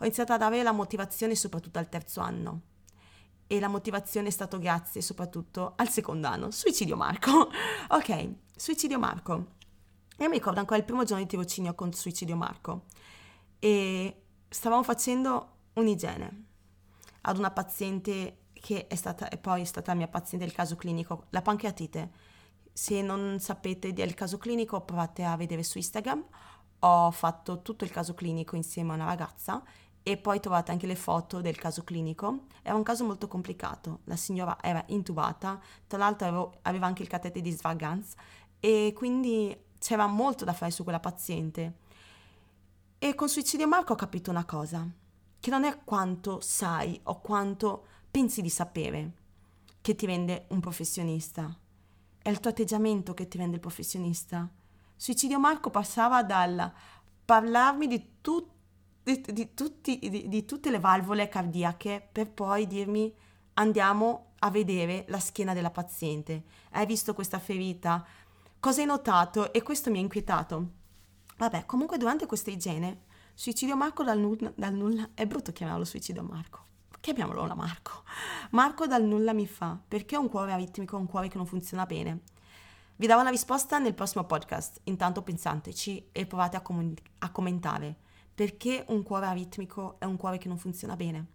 ho 0.00 0.04
iniziato 0.04 0.32
ad 0.32 0.42
avere 0.42 0.62
la 0.62 0.72
motivazione 0.72 1.34
soprattutto 1.34 1.78
al 1.78 1.88
terzo 1.88 2.20
anno. 2.20 2.62
E 3.46 3.58
la 3.60 3.68
motivazione 3.68 4.28
è 4.28 4.30
stato 4.30 4.58
grazie 4.58 5.00
soprattutto 5.00 5.72
al 5.76 5.88
secondo 5.88 6.28
anno, 6.28 6.50
suicidio 6.50 6.96
Marco. 6.96 7.50
ok, 7.88 8.28
suicidio 8.54 8.98
Marco. 8.98 9.56
Io 10.18 10.28
mi 10.28 10.34
ricordo 10.34 10.60
ancora 10.60 10.78
il 10.78 10.84
primo 10.84 11.04
giorno 11.04 11.22
di 11.22 11.28
tirocinio 11.28 11.74
con 11.74 11.92
suicidio 11.92 12.36
Marco. 12.36 12.84
E 13.58 14.22
stavamo 14.48 14.82
facendo 14.82 15.56
un'igiene 15.74 16.44
ad 17.22 17.38
una 17.38 17.50
paziente 17.50 18.44
che 18.52 18.86
è 18.86 18.94
stata, 18.94 19.28
e 19.28 19.38
poi 19.38 19.62
è 19.62 19.64
stata 19.64 19.94
mia 19.94 20.08
paziente 20.08 20.44
del 20.44 20.54
caso 20.54 20.76
clinico, 20.76 21.26
la 21.30 21.42
pancreatite. 21.42 22.10
Se 22.72 23.02
non 23.02 23.38
sapete 23.40 23.92
del 23.92 24.14
caso 24.14 24.38
clinico 24.38 24.80
provate 24.82 25.24
a 25.24 25.36
vedere 25.36 25.62
su 25.62 25.78
Instagram. 25.78 26.24
Ho 26.80 27.10
fatto 27.10 27.62
tutto 27.62 27.84
il 27.84 27.90
caso 27.90 28.14
clinico 28.14 28.54
insieme 28.54 28.92
a 28.92 28.94
una 28.94 29.04
ragazza 29.06 29.62
e 30.08 30.16
poi 30.16 30.40
trovate 30.40 30.70
anche 30.70 30.86
le 30.86 30.96
foto 30.96 31.42
del 31.42 31.58
caso 31.58 31.84
clinico. 31.84 32.46
Era 32.62 32.74
un 32.74 32.82
caso 32.82 33.04
molto 33.04 33.28
complicato, 33.28 34.00
la 34.04 34.16
signora 34.16 34.56
era 34.62 34.82
intubata, 34.86 35.60
tra 35.86 35.98
l'altro 35.98 36.26
avevo, 36.26 36.54
aveva 36.62 36.86
anche 36.86 37.02
il 37.02 37.08
catete 37.10 37.42
di 37.42 37.50
Svargans 37.50 38.14
e 38.58 38.94
quindi 38.96 39.54
c'era 39.78 40.06
molto 40.06 40.46
da 40.46 40.54
fare 40.54 40.70
su 40.70 40.82
quella 40.82 40.98
paziente. 40.98 41.80
E 42.96 43.14
con 43.14 43.28
Suicidio 43.28 43.68
Marco 43.68 43.92
ho 43.92 43.96
capito 43.96 44.30
una 44.30 44.46
cosa, 44.46 44.88
che 45.38 45.50
non 45.50 45.64
è 45.64 45.78
quanto 45.84 46.40
sai 46.40 46.98
o 47.02 47.20
quanto 47.20 47.84
pensi 48.10 48.40
di 48.40 48.48
sapere 48.48 49.12
che 49.82 49.94
ti 49.94 50.06
rende 50.06 50.46
un 50.48 50.60
professionista, 50.60 51.54
è 52.22 52.30
il 52.30 52.40
tuo 52.40 52.48
atteggiamento 52.50 53.12
che 53.12 53.28
ti 53.28 53.36
rende 53.36 53.56
il 53.56 53.60
professionista. 53.60 54.48
Suicidio 54.96 55.38
Marco 55.38 55.68
passava 55.68 56.22
dal 56.22 56.72
parlarmi 57.26 57.86
di 57.86 58.12
tutto 58.22 58.56
di, 59.08 59.24
di, 59.32 59.54
tutti, 59.54 59.98
di, 59.98 60.28
di 60.28 60.44
tutte 60.44 60.70
le 60.70 60.80
valvole 60.80 61.28
cardiache 61.28 62.06
per 62.12 62.30
poi 62.30 62.66
dirmi 62.66 63.12
andiamo 63.54 64.32
a 64.40 64.50
vedere 64.50 65.06
la 65.08 65.18
schiena 65.18 65.54
della 65.54 65.70
paziente. 65.70 66.44
Hai 66.72 66.84
visto 66.84 67.14
questa 67.14 67.38
ferita? 67.38 68.04
Cosa 68.60 68.80
hai 68.80 68.86
notato? 68.86 69.52
E 69.52 69.62
questo 69.62 69.90
mi 69.90 69.98
ha 69.98 70.02
inquietato. 70.02 70.72
Vabbè, 71.38 71.64
comunque 71.64 71.96
durante 71.96 72.26
questa 72.26 72.50
igiene, 72.50 73.04
suicidio 73.32 73.76
Marco 73.76 74.04
dal, 74.04 74.18
nulla, 74.18 74.52
dal 74.54 74.74
nulla, 74.74 75.10
è 75.14 75.26
brutto 75.26 75.52
chiamarlo 75.52 75.84
suicidio 75.84 76.22
Marco. 76.22 76.66
Chiamiamolo 77.00 77.46
la 77.46 77.54
Marco. 77.54 78.02
Marco 78.50 78.86
dal 78.86 79.04
nulla 79.04 79.32
mi 79.32 79.46
fa, 79.46 79.80
perché 79.88 80.16
ho 80.16 80.20
un 80.20 80.28
cuore 80.28 80.52
aritmico, 80.52 80.96
un 80.96 81.06
cuore 81.06 81.28
che 81.28 81.36
non 81.36 81.46
funziona 81.46 81.86
bene. 81.86 82.20
Vi 82.96 83.06
darò 83.06 83.20
una 83.20 83.30
risposta 83.30 83.78
nel 83.78 83.94
prossimo 83.94 84.24
podcast, 84.24 84.80
intanto 84.84 85.22
pensateci 85.22 86.08
e 86.10 86.26
provate 86.26 86.56
a, 86.56 86.60
com- 86.60 86.94
a 87.18 87.30
commentare 87.30 88.06
perché 88.38 88.84
un 88.90 89.02
cuore 89.02 89.26
aritmico 89.26 89.96
è 89.98 90.04
un 90.04 90.16
cuore 90.16 90.38
che 90.38 90.46
non 90.46 90.58
funziona 90.58 90.94
bene? 90.94 91.26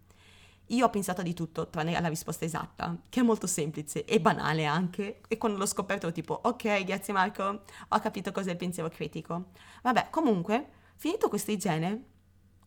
Io 0.68 0.86
ho 0.86 0.88
pensato 0.88 1.20
di 1.20 1.34
tutto, 1.34 1.68
tranne 1.68 1.94
alla 1.94 2.08
risposta 2.08 2.46
esatta, 2.46 2.96
che 3.10 3.20
è 3.20 3.22
molto 3.22 3.46
semplice 3.46 4.06
e 4.06 4.22
banale 4.22 4.64
anche. 4.64 5.20
E 5.28 5.36
quando 5.36 5.58
l'ho 5.58 5.66
scoperto, 5.66 6.10
tipo, 6.12 6.40
ok, 6.42 6.82
grazie 6.82 7.12
Marco, 7.12 7.60
ho 7.88 7.98
capito 7.98 8.32
cos'è 8.32 8.52
il 8.52 8.56
pensiero 8.56 8.88
critico. 8.88 9.50
Vabbè, 9.82 10.08
comunque, 10.08 10.66
finito 10.96 11.28
questa 11.28 11.52
igiene, 11.52 12.04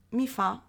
mi 0.10 0.28
fa 0.28 0.63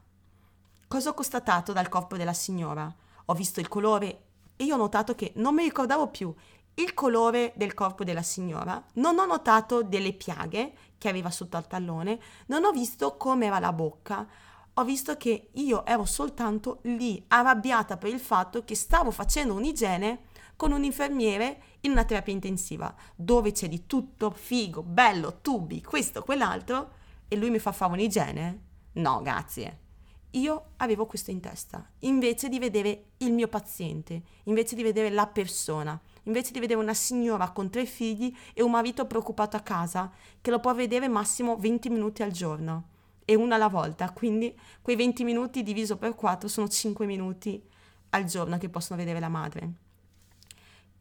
cosa 0.87 1.11
ho 1.11 1.15
constatato 1.15 1.75
dal 1.75 1.91
corpo 1.91 2.17
della 2.17 2.33
signora. 2.33 2.91
Ho 3.27 3.35
visto 3.35 3.61
il 3.61 3.69
colore 3.69 4.23
e 4.57 4.65
io 4.65 4.77
ho 4.77 4.79
notato 4.79 5.15
che 5.15 5.33
non 5.35 5.55
mi 5.55 5.65
ricordavo 5.65 6.09
più 6.09 6.35
il 6.79 6.95
colore 6.95 7.53
del 7.57 7.75
corpo 7.75 8.05
della 8.05 8.23
signora, 8.23 8.83
non 8.95 9.19
ho 9.19 9.27
notato 9.27 9.83
delle 9.83 10.13
piaghe 10.13 10.73
che 10.97 11.09
aveva 11.09 11.31
sotto 11.31 11.57
al 11.57 11.67
tallone, 11.67 12.21
non 12.47 12.65
ho 12.65 12.71
visto 12.71 13.17
come 13.17 13.47
era 13.47 13.59
la 13.59 13.73
bocca, 13.73 14.27
ho 14.75 14.85
visto 14.85 15.17
che 15.17 15.51
io 15.55 15.85
ero 15.85 16.05
soltanto 16.05 16.79
lì, 16.83 17.23
arrabbiata 17.29 17.97
per 17.97 18.13
il 18.13 18.21
fatto 18.21 18.65
che 18.65 18.77
stavo 18.77 19.11
facendo 19.11 19.55
un'igiene 19.55 20.27
con 20.55 20.71
un 20.71 20.85
infermiere 20.85 21.63
in 21.81 21.91
una 21.91 22.05
terapia 22.05 22.33
intensiva, 22.33 22.95
dove 23.15 23.51
c'è 23.53 23.69
di 23.69 23.87
tutto, 23.87 24.31
figo, 24.31 24.83
bello, 24.83 25.39
tubi, 25.41 25.83
questo, 25.83 26.23
quell'altro, 26.23 26.93
e 27.27 27.37
lui 27.37 27.51
mi 27.51 27.59
fa 27.59 27.73
fare 27.73 27.93
un'igiene? 27.93 28.63
No, 28.95 29.21
grazie. 29.23 29.87
Io 30.33 30.73
avevo 30.77 31.07
questo 31.07 31.31
in 31.31 31.41
testa, 31.41 31.89
invece 32.01 32.49
di 32.49 32.59
vedere 32.59 33.13
il 33.19 33.33
mio 33.33 33.49
paziente, 33.49 34.23
invece 34.45 34.75
di 34.75 34.83
vedere 34.83 35.11
la 35.11 35.27
persona, 35.27 35.99
invece 36.29 36.53
di 36.53 36.61
vedere 36.61 36.79
una 36.79 36.95
signora 36.95 37.51
con 37.51 37.71
tre 37.71 37.85
figli 37.85 38.35
e 38.55 38.63
un 38.63 38.71
marito 38.71 39.07
preoccupato 39.07 39.57
a 39.57 39.61
casa 39.61 40.13
che 40.41 40.51
lo 40.51 40.61
può 40.61 40.73
vedere 40.75 41.09
massimo 41.09 41.57
20 41.57 41.91
minuti 41.91 42.23
al 42.23 42.31
giorno 42.31 42.97
e 43.25 43.35
una 43.35 43.57
alla 43.57 43.69
volta, 43.69 44.11
quindi 44.13 44.57
quei 44.81 44.97
20 44.97 45.25
minuti 45.25 45.63
diviso 45.63 45.97
per 45.97 46.15
4 46.15 46.49
sono 46.49 46.69
5 46.69 47.05
minuti 47.05 47.63
al 48.11 48.25
giorno 48.25 48.57
che 48.57 48.71
possono 48.71 48.99
vedere 48.99 49.21
la 49.21 49.29
madre. 49.29 49.73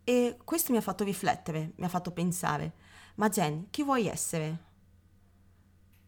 E 0.03 0.37
questo 0.43 0.71
mi 0.71 0.77
ha 0.77 0.81
fatto 0.81 1.03
riflettere, 1.03 1.71
mi 1.75 1.85
ha 1.85 1.89
fatto 1.89 2.11
pensare, 2.11 2.73
ma 3.15 3.29
Jen, 3.29 3.67
chi 3.69 3.83
vuoi 3.83 4.07
essere? 4.07 4.65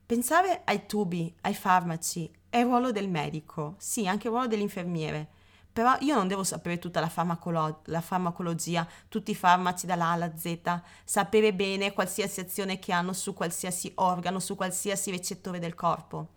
Pensare 0.05 0.61
ai 0.65 0.85
tubi, 0.85 1.33
ai 1.41 1.53
farmaci, 1.53 2.29
è 2.49 2.57
il 2.57 2.65
ruolo 2.65 2.91
del 2.91 3.09
medico, 3.09 3.75
sì, 3.77 4.07
anche 4.07 4.27
il 4.27 4.33
ruolo 4.33 4.47
dell'infermiere. 4.47 5.29
Però 5.71 5.95
io 5.99 6.15
non 6.15 6.27
devo 6.27 6.43
sapere 6.43 6.79
tutta 6.79 6.99
la, 6.99 7.09
farmacolo- 7.09 7.81
la 7.85 8.01
farmacologia, 8.01 8.87
tutti 9.07 9.31
i 9.31 9.35
farmaci 9.35 9.85
dalla 9.85 10.07
A 10.07 10.11
alla 10.11 10.35
Z, 10.35 10.81
sapere 11.03 11.53
bene 11.53 11.93
qualsiasi 11.93 12.39
azione 12.39 12.79
che 12.79 12.91
hanno 12.91 13.13
su 13.13 13.33
qualsiasi 13.33 13.91
organo, 13.95 14.39
su 14.39 14.55
qualsiasi 14.55 15.11
recettore 15.11 15.59
del 15.59 15.75
corpo. 15.75 16.29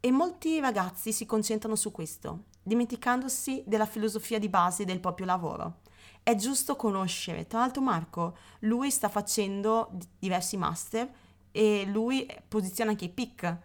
E 0.00 0.10
molti 0.10 0.60
ragazzi 0.60 1.12
si 1.12 1.26
concentrano 1.26 1.76
su 1.76 1.90
questo, 1.90 2.44
dimenticandosi 2.62 3.62
della 3.66 3.86
filosofia 3.86 4.38
di 4.38 4.48
base 4.48 4.84
del 4.84 5.00
proprio 5.00 5.26
lavoro. 5.26 5.80
È 6.22 6.34
giusto 6.34 6.76
conoscere. 6.76 7.46
Tra 7.46 7.60
l'altro 7.60 7.82
Marco, 7.82 8.36
lui 8.60 8.90
sta 8.90 9.08
facendo 9.08 9.90
diversi 10.18 10.56
master 10.56 11.08
e 11.50 11.86
lui 11.86 12.26
posiziona 12.46 12.90
anche 12.90 13.06
i 13.06 13.10
PIC, 13.10 13.56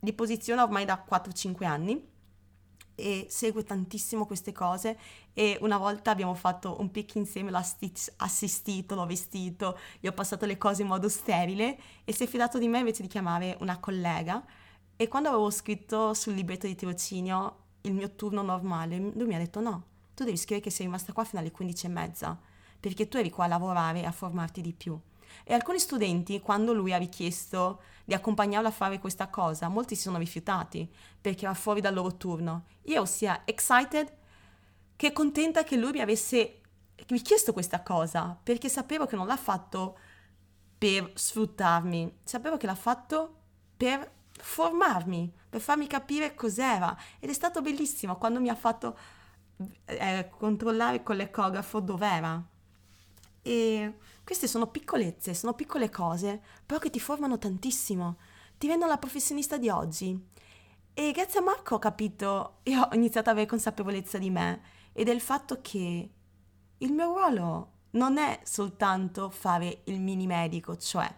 li 0.00 0.12
posiziona 0.12 0.62
ormai 0.62 0.84
da 0.84 1.04
4-5 1.08 1.64
anni 1.64 2.12
e 2.94 3.26
segue 3.28 3.64
tantissimo 3.64 4.26
queste 4.26 4.52
cose 4.52 4.98
e 5.32 5.58
una 5.60 5.78
volta 5.78 6.10
abbiamo 6.10 6.34
fatto 6.34 6.80
un 6.80 6.90
pick 6.90 7.14
insieme, 7.16 7.50
l'ha 7.50 7.62
stitch 7.62 8.12
assistito, 8.16 8.94
l'ho 8.94 9.06
vestito, 9.06 9.78
gli 10.00 10.06
ho 10.06 10.12
passato 10.12 10.46
le 10.46 10.58
cose 10.58 10.82
in 10.82 10.88
modo 10.88 11.08
sterile 11.08 11.78
e 12.04 12.12
si 12.12 12.24
è 12.24 12.26
fidato 12.26 12.58
di 12.58 12.68
me 12.68 12.78
invece 12.78 13.02
di 13.02 13.08
chiamare 13.08 13.56
una 13.60 13.78
collega 13.78 14.44
e 14.96 15.08
quando 15.08 15.28
avevo 15.28 15.50
scritto 15.50 16.14
sul 16.14 16.34
libretto 16.34 16.66
di 16.66 16.74
tirocinio 16.74 17.56
il 17.82 17.94
mio 17.94 18.14
turno 18.14 18.42
normale, 18.42 18.98
lui 18.98 19.26
mi 19.26 19.34
ha 19.34 19.38
detto 19.38 19.60
no, 19.60 19.84
tu 20.14 20.24
devi 20.24 20.36
scrivere 20.36 20.62
che 20.62 20.70
sei 20.70 20.86
rimasta 20.86 21.12
qua 21.12 21.24
fino 21.24 21.40
alle 21.40 21.50
15 21.50 21.86
e 21.86 21.88
mezza 21.88 22.38
perché 22.78 23.08
tu 23.08 23.16
eri 23.16 23.30
qua 23.30 23.44
a 23.44 23.48
lavorare 23.48 24.00
e 24.00 24.04
a 24.04 24.12
formarti 24.12 24.60
di 24.60 24.72
più. 24.72 24.98
E 25.42 25.54
alcuni 25.54 25.78
studenti, 25.78 26.40
quando 26.40 26.72
lui 26.72 26.92
ha 26.92 26.98
richiesto 26.98 27.82
di 28.04 28.14
accompagnarlo 28.14 28.68
a 28.68 28.72
fare 28.72 28.98
questa 28.98 29.28
cosa, 29.28 29.68
molti 29.68 29.94
si 29.96 30.02
sono 30.02 30.18
rifiutati 30.18 30.88
perché 31.20 31.44
era 31.44 31.54
fuori 31.54 31.80
dal 31.80 31.94
loro 31.94 32.16
turno. 32.16 32.66
Io 32.84 33.04
sia 33.06 33.42
excited 33.44 34.12
che 34.96 35.12
contenta 35.12 35.64
che 35.64 35.76
lui 35.76 35.92
mi 35.92 36.00
avesse 36.00 36.60
richiesto 37.08 37.52
questa 37.52 37.82
cosa, 37.82 38.38
perché 38.40 38.68
sapevo 38.68 39.06
che 39.06 39.16
non 39.16 39.26
l'ha 39.26 39.36
fatto 39.36 39.98
per 40.78 41.10
sfruttarmi, 41.14 42.18
sapevo 42.24 42.56
che 42.56 42.66
l'ha 42.66 42.74
fatto 42.74 43.36
per 43.76 44.10
formarmi, 44.36 45.32
per 45.48 45.60
farmi 45.60 45.86
capire 45.86 46.34
cos'era 46.34 46.96
ed 47.18 47.30
è 47.30 47.32
stato 47.32 47.62
bellissimo 47.62 48.16
quando 48.16 48.40
mi 48.40 48.48
ha 48.48 48.54
fatto 48.54 48.96
eh, 49.84 50.28
controllare 50.36 51.02
con 51.02 51.16
l'ecografo 51.16 51.80
dov'era. 51.80 52.42
E 53.46 53.96
queste 54.24 54.48
sono 54.48 54.68
piccolezze, 54.68 55.34
sono 55.34 55.52
piccole 55.52 55.90
cose, 55.90 56.40
però 56.64 56.80
che 56.80 56.88
ti 56.88 56.98
formano 56.98 57.36
tantissimo, 57.36 58.16
ti 58.56 58.66
rendono 58.66 58.90
la 58.90 58.96
professionista 58.96 59.58
di 59.58 59.68
oggi. 59.68 60.18
E 60.94 61.10
grazie 61.12 61.40
a 61.40 61.42
Marco 61.42 61.74
ho 61.74 61.78
capito 61.78 62.60
e 62.62 62.74
ho 62.78 62.88
iniziato 62.92 63.28
ad 63.28 63.34
avere 63.34 63.50
consapevolezza 63.50 64.16
di 64.16 64.30
me 64.30 64.62
e 64.94 65.04
del 65.04 65.20
fatto 65.20 65.58
che 65.60 66.10
il 66.78 66.92
mio 66.92 67.04
ruolo 67.04 67.72
non 67.90 68.16
è 68.16 68.40
soltanto 68.44 69.28
fare 69.28 69.82
il 69.84 70.00
mini 70.00 70.26
medico, 70.26 70.76
cioè 70.78 71.12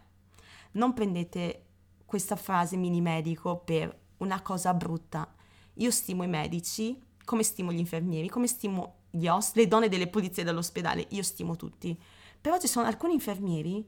non 0.72 0.92
prendete 0.94 1.64
questa 2.04 2.34
frase 2.34 2.76
mini 2.76 3.00
medico 3.00 3.58
per 3.58 3.96
una 4.18 4.42
cosa 4.42 4.74
brutta. 4.74 5.32
Io 5.74 5.90
stimo 5.92 6.24
i 6.24 6.28
medici 6.28 7.00
come 7.24 7.42
stimo 7.42 7.72
gli 7.72 7.78
infermieri, 7.78 8.28
come 8.28 8.46
stimo 8.46 9.02
gli 9.10 9.26
os, 9.26 9.54
le 9.54 9.68
donne 9.68 9.88
delle 9.88 10.08
pulizie 10.08 10.44
dell'ospedale, 10.44 11.06
io 11.10 11.22
stimo 11.22 11.56
tutti. 11.56 11.98
Però 12.46 12.58
ci 12.58 12.68
sono 12.68 12.86
alcuni 12.86 13.14
infermieri 13.14 13.84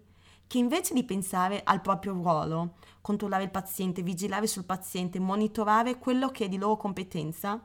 che 0.49 0.59
invece 0.59 0.93
di 0.93 1.05
pensare 1.05 1.61
al 1.63 1.81
proprio 1.81 2.13
ruolo, 2.13 2.75
controllare 3.01 3.45
il 3.45 3.53
paziente, 3.53 4.03
vigilare 4.03 4.49
sul 4.49 4.65
paziente, 4.65 5.21
monitorare 5.21 5.97
quello 5.97 6.31
che 6.31 6.47
è 6.47 6.49
di 6.49 6.59
loro 6.59 6.77
competenza, 6.77 7.65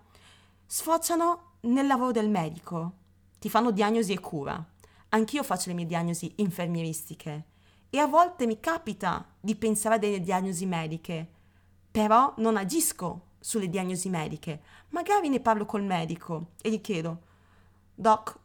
sfociano 0.67 1.53
nel 1.61 1.87
lavoro 1.87 2.11
del 2.11 2.29
medico, 2.29 2.91
ti 3.39 3.49
fanno 3.49 3.71
diagnosi 3.71 4.13
e 4.13 4.19
cura. 4.19 4.63
Anch'io 5.09 5.41
faccio 5.41 5.69
le 5.69 5.75
mie 5.77 5.87
diagnosi 5.87 6.31
infermieristiche 6.35 7.45
e 7.89 7.97
a 7.97 8.05
volte 8.05 8.45
mi 8.45 8.59
capita 8.59 9.33
di 9.39 9.55
pensare 9.55 9.95
a 9.95 9.97
delle 9.97 10.19
diagnosi 10.19 10.67
mediche, 10.67 11.27
però 11.89 12.35
non 12.37 12.55
agisco 12.55 13.29
sulle 13.39 13.67
diagnosi 13.67 14.09
mediche. 14.09 14.61
Magari 14.89 15.29
ne 15.29 15.39
parlo 15.39 15.65
col 15.65 15.81
medico 15.81 16.51
e 16.61 16.69
gli 16.69 16.81
chiedo, 16.81 17.21
Doc, 17.95 18.41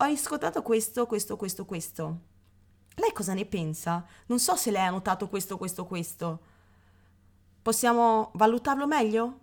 ho 0.00 0.04
riscontrato 0.06 0.62
questo, 0.62 1.06
questo, 1.06 1.36
questo, 1.36 1.64
questo. 1.64 2.20
Lei 2.94 3.12
cosa 3.12 3.34
ne 3.34 3.44
pensa? 3.46 4.04
Non 4.26 4.38
so 4.38 4.54
se 4.54 4.70
lei 4.70 4.86
ha 4.86 4.90
notato 4.90 5.28
questo, 5.28 5.58
questo, 5.58 5.84
questo. 5.84 6.40
Possiamo 7.62 8.30
valutarlo 8.34 8.86
meglio? 8.86 9.40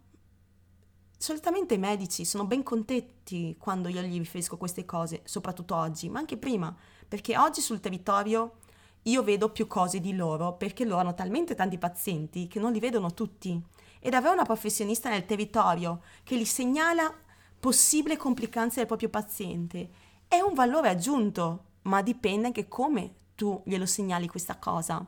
Solitamente 1.17 1.73
i 1.73 1.77
medici 1.77 2.23
sono 2.23 2.45
ben 2.45 2.63
contenti 2.63 3.55
quando 3.57 3.89
io 3.89 4.01
gli 4.01 4.17
riferisco 4.17 4.57
queste 4.57 4.85
cose, 4.85 5.21
soprattutto 5.25 5.75
oggi, 5.75 6.09
ma 6.09 6.19
anche 6.19 6.37
prima, 6.37 6.73
perché 7.07 7.37
oggi 7.37 7.61
sul 7.61 7.79
territorio 7.79 8.59
io 9.03 9.23
vedo 9.23 9.49
più 9.49 9.67
cose 9.67 9.99
di 9.99 10.15
loro 10.15 10.53
perché 10.53 10.83
loro 10.83 11.01
hanno 11.01 11.13
talmente 11.13 11.53
tanti 11.53 11.77
pazienti 11.77 12.47
che 12.47 12.59
non 12.59 12.71
li 12.71 12.79
vedono 12.79 13.13
tutti 13.13 13.61
ed 13.99 14.13
avere 14.13 14.33
una 14.33 14.43
professionista 14.43 15.09
nel 15.09 15.25
territorio 15.25 16.01
che 16.23 16.37
gli 16.37 16.45
segnala 16.45 17.13
possibili 17.59 18.17
complicanze 18.17 18.77
del 18.77 18.87
proprio 18.87 19.09
paziente 19.09 19.89
è 20.27 20.39
un 20.39 20.53
valore 20.53 20.89
aggiunto, 20.89 21.63
ma 21.83 22.01
dipende 22.01 22.47
anche 22.47 22.67
come 22.67 23.13
tu 23.35 23.61
glielo 23.65 23.85
segnali 23.85 24.27
questa 24.27 24.57
cosa. 24.57 25.05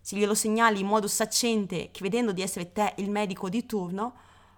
Se 0.00 0.16
glielo 0.16 0.34
segnali 0.34 0.80
in 0.80 0.86
modo 0.86 1.08
saccente, 1.08 1.90
che 1.90 2.00
vedendo 2.02 2.32
di 2.32 2.42
essere 2.42 2.72
te 2.72 2.94
il 2.96 3.10
medico 3.10 3.48
di 3.48 3.66
turno, 3.66 4.14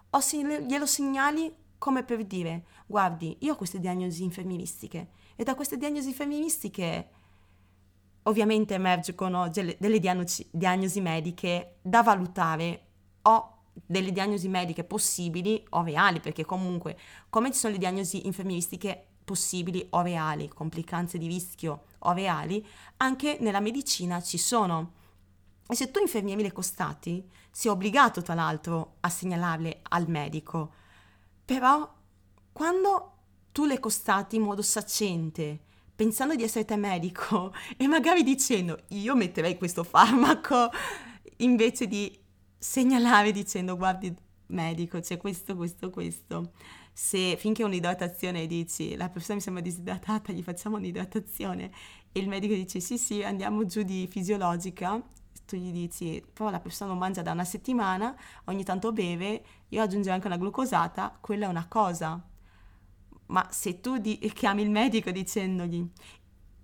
o 0.09 0.19
se 0.19 0.65
glielo 0.65 0.85
segnali 0.85 1.53
come 1.77 2.03
per 2.03 2.23
dire, 2.23 2.63
guardi, 2.85 3.35
io 3.39 3.53
ho 3.53 3.55
queste 3.57 3.79
diagnosi 3.79 4.23
infermieristiche 4.23 5.09
e 5.35 5.43
da 5.43 5.53
queste 5.53 5.75
diagnosi 5.75 6.07
infermieristiche 6.07 7.09
ovviamente 8.23 8.73
emergono 8.75 9.49
delle, 9.49 9.75
delle 9.77 9.99
diagnosi, 9.99 10.47
diagnosi 10.49 11.01
mediche 11.01 11.79
da 11.81 12.01
valutare 12.01 12.85
o 13.23 13.57
delle 13.73 14.13
diagnosi 14.13 14.47
mediche 14.47 14.85
possibili 14.85 15.61
o 15.71 15.83
reali, 15.83 16.19
perché 16.21 16.45
comunque 16.45 16.97
come 17.29 17.51
ci 17.51 17.59
sono 17.59 17.73
le 17.73 17.79
diagnosi 17.79 18.25
infermieristiche 18.27 19.07
possibili 19.23 19.85
o 19.91 20.01
reali, 20.01 20.47
complicanze 20.47 21.17
di 21.17 21.27
rischio 21.27 21.85
o 21.99 22.11
reali, 22.11 22.65
anche 22.97 23.37
nella 23.39 23.59
medicina 23.59 24.21
ci 24.21 24.37
sono. 24.37 25.01
E 25.67 25.75
se 25.75 25.91
tu 25.91 25.99
infermieri 25.99 26.41
le 26.41 26.51
costati, 26.51 27.27
sei 27.49 27.71
obbligato 27.71 28.21
tra 28.21 28.33
l'altro 28.33 28.95
a 29.01 29.09
segnalarle 29.09 29.79
al 29.89 30.09
medico. 30.09 30.73
Però 31.45 31.91
quando 32.51 33.11
tu 33.51 33.65
le 33.65 33.79
costati 33.79 34.35
in 34.35 34.41
modo 34.41 34.61
saccente, 34.61 35.59
pensando 35.95 36.35
di 36.35 36.43
essere 36.43 36.65
te 36.65 36.75
medico 36.75 37.53
e 37.77 37.87
magari 37.87 38.23
dicendo 38.23 38.79
io 38.89 39.15
metterei 39.15 39.57
questo 39.57 39.83
farmaco 39.83 40.69
invece 41.37 41.87
di 41.87 42.19
segnalare 42.57 43.31
dicendo 43.31 43.75
guardi 43.75 44.13
medico 44.47 44.99
c'è 44.99 45.17
questo, 45.17 45.55
questo, 45.55 45.89
questo. 45.89 46.51
Se 46.93 47.35
finché 47.37 47.63
un'idratazione 47.63 48.45
dici 48.45 48.95
la 48.95 49.09
persona 49.09 49.35
mi 49.35 49.41
sembra 49.41 49.63
disidratata, 49.63 50.31
gli 50.31 50.43
facciamo 50.43 50.77
un'idratazione 50.77 51.71
e 52.11 52.19
il 52.19 52.27
medico 52.27 52.53
dice 52.53 52.79
sì 52.79 52.97
sì 52.97 53.23
andiamo 53.23 53.65
giù 53.65 53.81
di 53.81 54.07
fisiologica, 54.07 55.01
tu 55.45 55.55
gli 55.57 55.71
dici 55.71 56.23
però 56.31 56.49
la 56.51 56.59
persona 56.59 56.91
non 56.91 56.99
mangia 56.99 57.21
da 57.23 57.31
una 57.31 57.43
settimana, 57.45 58.15
ogni 58.45 58.63
tanto 58.63 58.91
beve, 58.91 59.43
io 59.69 59.81
aggiungo 59.81 60.11
anche 60.11 60.27
una 60.27 60.37
glucosata, 60.37 61.17
quella 61.19 61.47
è 61.47 61.49
una 61.49 61.67
cosa. 61.67 62.21
Ma 63.27 63.47
se 63.51 63.79
tu 63.79 63.97
di- 63.97 64.19
chiami 64.33 64.61
il 64.61 64.69
medico 64.69 65.09
dicendogli 65.09 65.89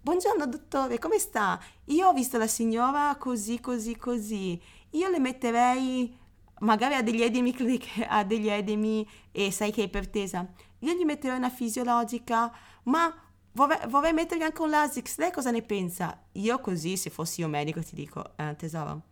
Buongiorno 0.01 0.45
dottore, 0.47 0.99
come 0.99 1.19
sta? 1.19 1.59
Io 1.85 2.07
ho 2.07 2.13
visto 2.13 2.37
la 2.37 2.47
signora 2.47 3.15
così, 3.17 3.59
così, 3.59 3.95
così 3.97 4.61
io 4.91 5.09
le 5.09 5.19
metterei 5.19 6.17
magari 6.59 6.95
a 6.95 7.03
degli 7.03 7.21
edemi, 7.21 7.55
a 8.07 8.23
degli 8.23 8.47
edemi 8.47 9.07
e 9.31 9.51
sai 9.51 9.71
che 9.71 9.81
è 9.81 9.85
ipertesa. 9.85 10.47
Io 10.79 10.93
gli 10.93 11.03
metterei 11.03 11.37
una 11.37 11.49
fisiologica, 11.49 12.51
ma 12.83 13.13
vorrei, 13.53 13.79
vorrei 13.87 14.13
mettergli 14.13 14.43
anche 14.43 14.61
un 14.61 14.69
Lasix. 14.69 15.17
Lei 15.17 15.31
cosa 15.31 15.51
ne 15.51 15.61
pensa? 15.61 16.25
Io 16.33 16.59
così, 16.59 16.97
se 16.97 17.09
fossi 17.09 17.41
io 17.41 17.47
medico, 17.47 17.81
ti 17.83 17.95
dico, 17.95 18.37
eh, 18.37 18.55
tesoro, 18.55 19.03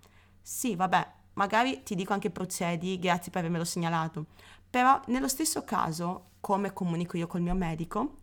sì, 0.41 0.75
vabbè, 0.75 1.13
magari 1.33 1.83
ti 1.83 1.95
dico 1.95 2.13
anche 2.13 2.29
procedi, 2.29 2.99
grazie 2.99 3.31
per 3.31 3.41
avermelo 3.41 3.65
segnalato. 3.65 4.27
Però 4.69 4.99
nello 5.07 5.27
stesso 5.27 5.63
caso, 5.63 6.31
come 6.39 6.73
comunico 6.73 7.17
io 7.17 7.27
col 7.27 7.41
mio 7.41 7.55
medico, 7.55 8.15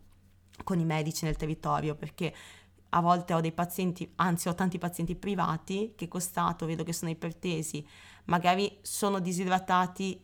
con 0.63 0.79
i 0.79 0.85
medici 0.85 1.25
nel 1.25 1.35
territorio, 1.35 1.95
perché 1.95 2.33
a 2.89 3.01
volte 3.01 3.33
ho 3.33 3.41
dei 3.41 3.51
pazienti, 3.51 4.09
anzi 4.15 4.47
ho 4.47 4.55
tanti 4.55 4.77
pazienti 4.77 5.15
privati 5.15 5.93
che 5.95 6.07
costato, 6.07 6.65
vedo 6.65 6.83
che 6.83 6.93
sono 6.93 7.11
ipertesi, 7.11 7.85
magari 8.25 8.77
sono 8.81 9.19
disidratati 9.19 10.23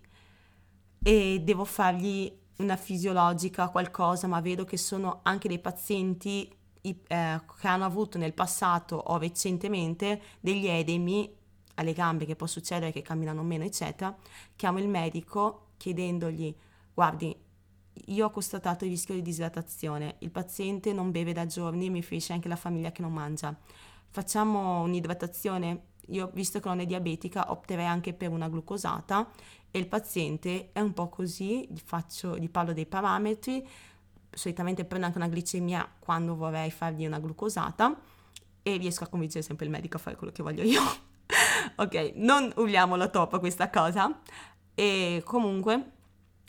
e 1.04 1.42
devo 1.44 1.66
fargli 1.66 2.32
una 2.58 2.76
fisiologica, 2.76 3.70
qualcosa, 3.70 4.28
ma 4.28 4.40
vedo 4.40 4.66
che 4.66 4.78
sono 4.78 5.20
anche 5.24 5.48
dei 5.48 5.60
pazienti 5.60 6.54
eh, 6.82 6.96
che 7.08 7.68
hanno 7.68 7.86
avuto 7.86 8.18
nel 8.18 8.34
passato 8.34 8.96
o 8.96 9.18
recentemente 9.18 10.22
degli 10.40 10.68
edemi 10.68 11.34
alle 11.76 11.94
gambe, 11.94 12.26
che 12.26 12.36
può 12.36 12.48
succedere 12.48 12.92
che 12.92 13.02
camminano 13.02 13.44
meno, 13.44 13.64
eccetera, 13.64 14.16
chiamo 14.56 14.80
il 14.80 14.88
medico 14.88 15.70
chiedendogli, 15.78 16.56
guardi, 16.94 17.36
io 18.06 18.26
ho 18.26 18.30
constatato 18.30 18.86
il 18.86 18.92
rischio 18.92 19.16
di 19.16 19.22
disidratazione, 19.22 20.16
il 20.20 20.32
paziente 20.32 20.94
non 20.94 21.12
beve 21.12 21.34
da 21.34 21.46
giorni, 21.46 21.90
mi 21.90 22.00
riferisce 22.00 22.34
anche 22.34 22.48
la 22.48 22.56
famiglia 22.56 22.92
che 22.92 23.02
non 23.02 23.12
mangia. 23.12 23.56
Facciamo 24.10 24.82
un'idratazione, 24.82 25.91
io 26.12 26.30
visto 26.34 26.60
che 26.60 26.68
non 26.68 26.80
è 26.80 26.86
diabetica 26.86 27.52
opterei 27.52 27.86
anche 27.86 28.14
per 28.14 28.30
una 28.30 28.48
glucosata 28.48 29.28
e 29.72 29.80
il 29.80 29.88
paziente 29.88 30.70
è 30.74 30.80
un 30.80 30.94
po' 30.94 31.10
così, 31.10 31.68
gli, 31.70 31.80
faccio, 31.84 32.38
gli 32.38 32.50
parlo 32.50 32.74
dei 32.74 32.86
parametri, 32.86 33.66
solitamente 34.30 34.86
prendo 34.86 35.08
anche 35.08 35.18
una 35.18 35.28
glicemia 35.28 35.90
quando 36.00 36.36
vorrei 36.36 36.72
fargli 36.72 37.06
una 37.06 37.20
glucosata 37.20 38.00
e 38.64 38.78
riesco 38.78 39.04
a 39.04 39.08
convincere 39.08 39.44
sempre 39.44 39.66
il 39.66 39.72
medico 39.72 39.98
a 39.98 40.00
fare 40.00 40.16
quello 40.16 40.34
che 40.34 40.44
voglio 40.44 40.64
io. 40.64 40.82
ok, 41.76 42.12
non 42.16 42.52
urliamolo 42.56 43.10
troppo 43.10 43.40
questa 43.40 43.70
cosa 43.70 44.20
e 44.76 45.22
comunque 45.26 45.92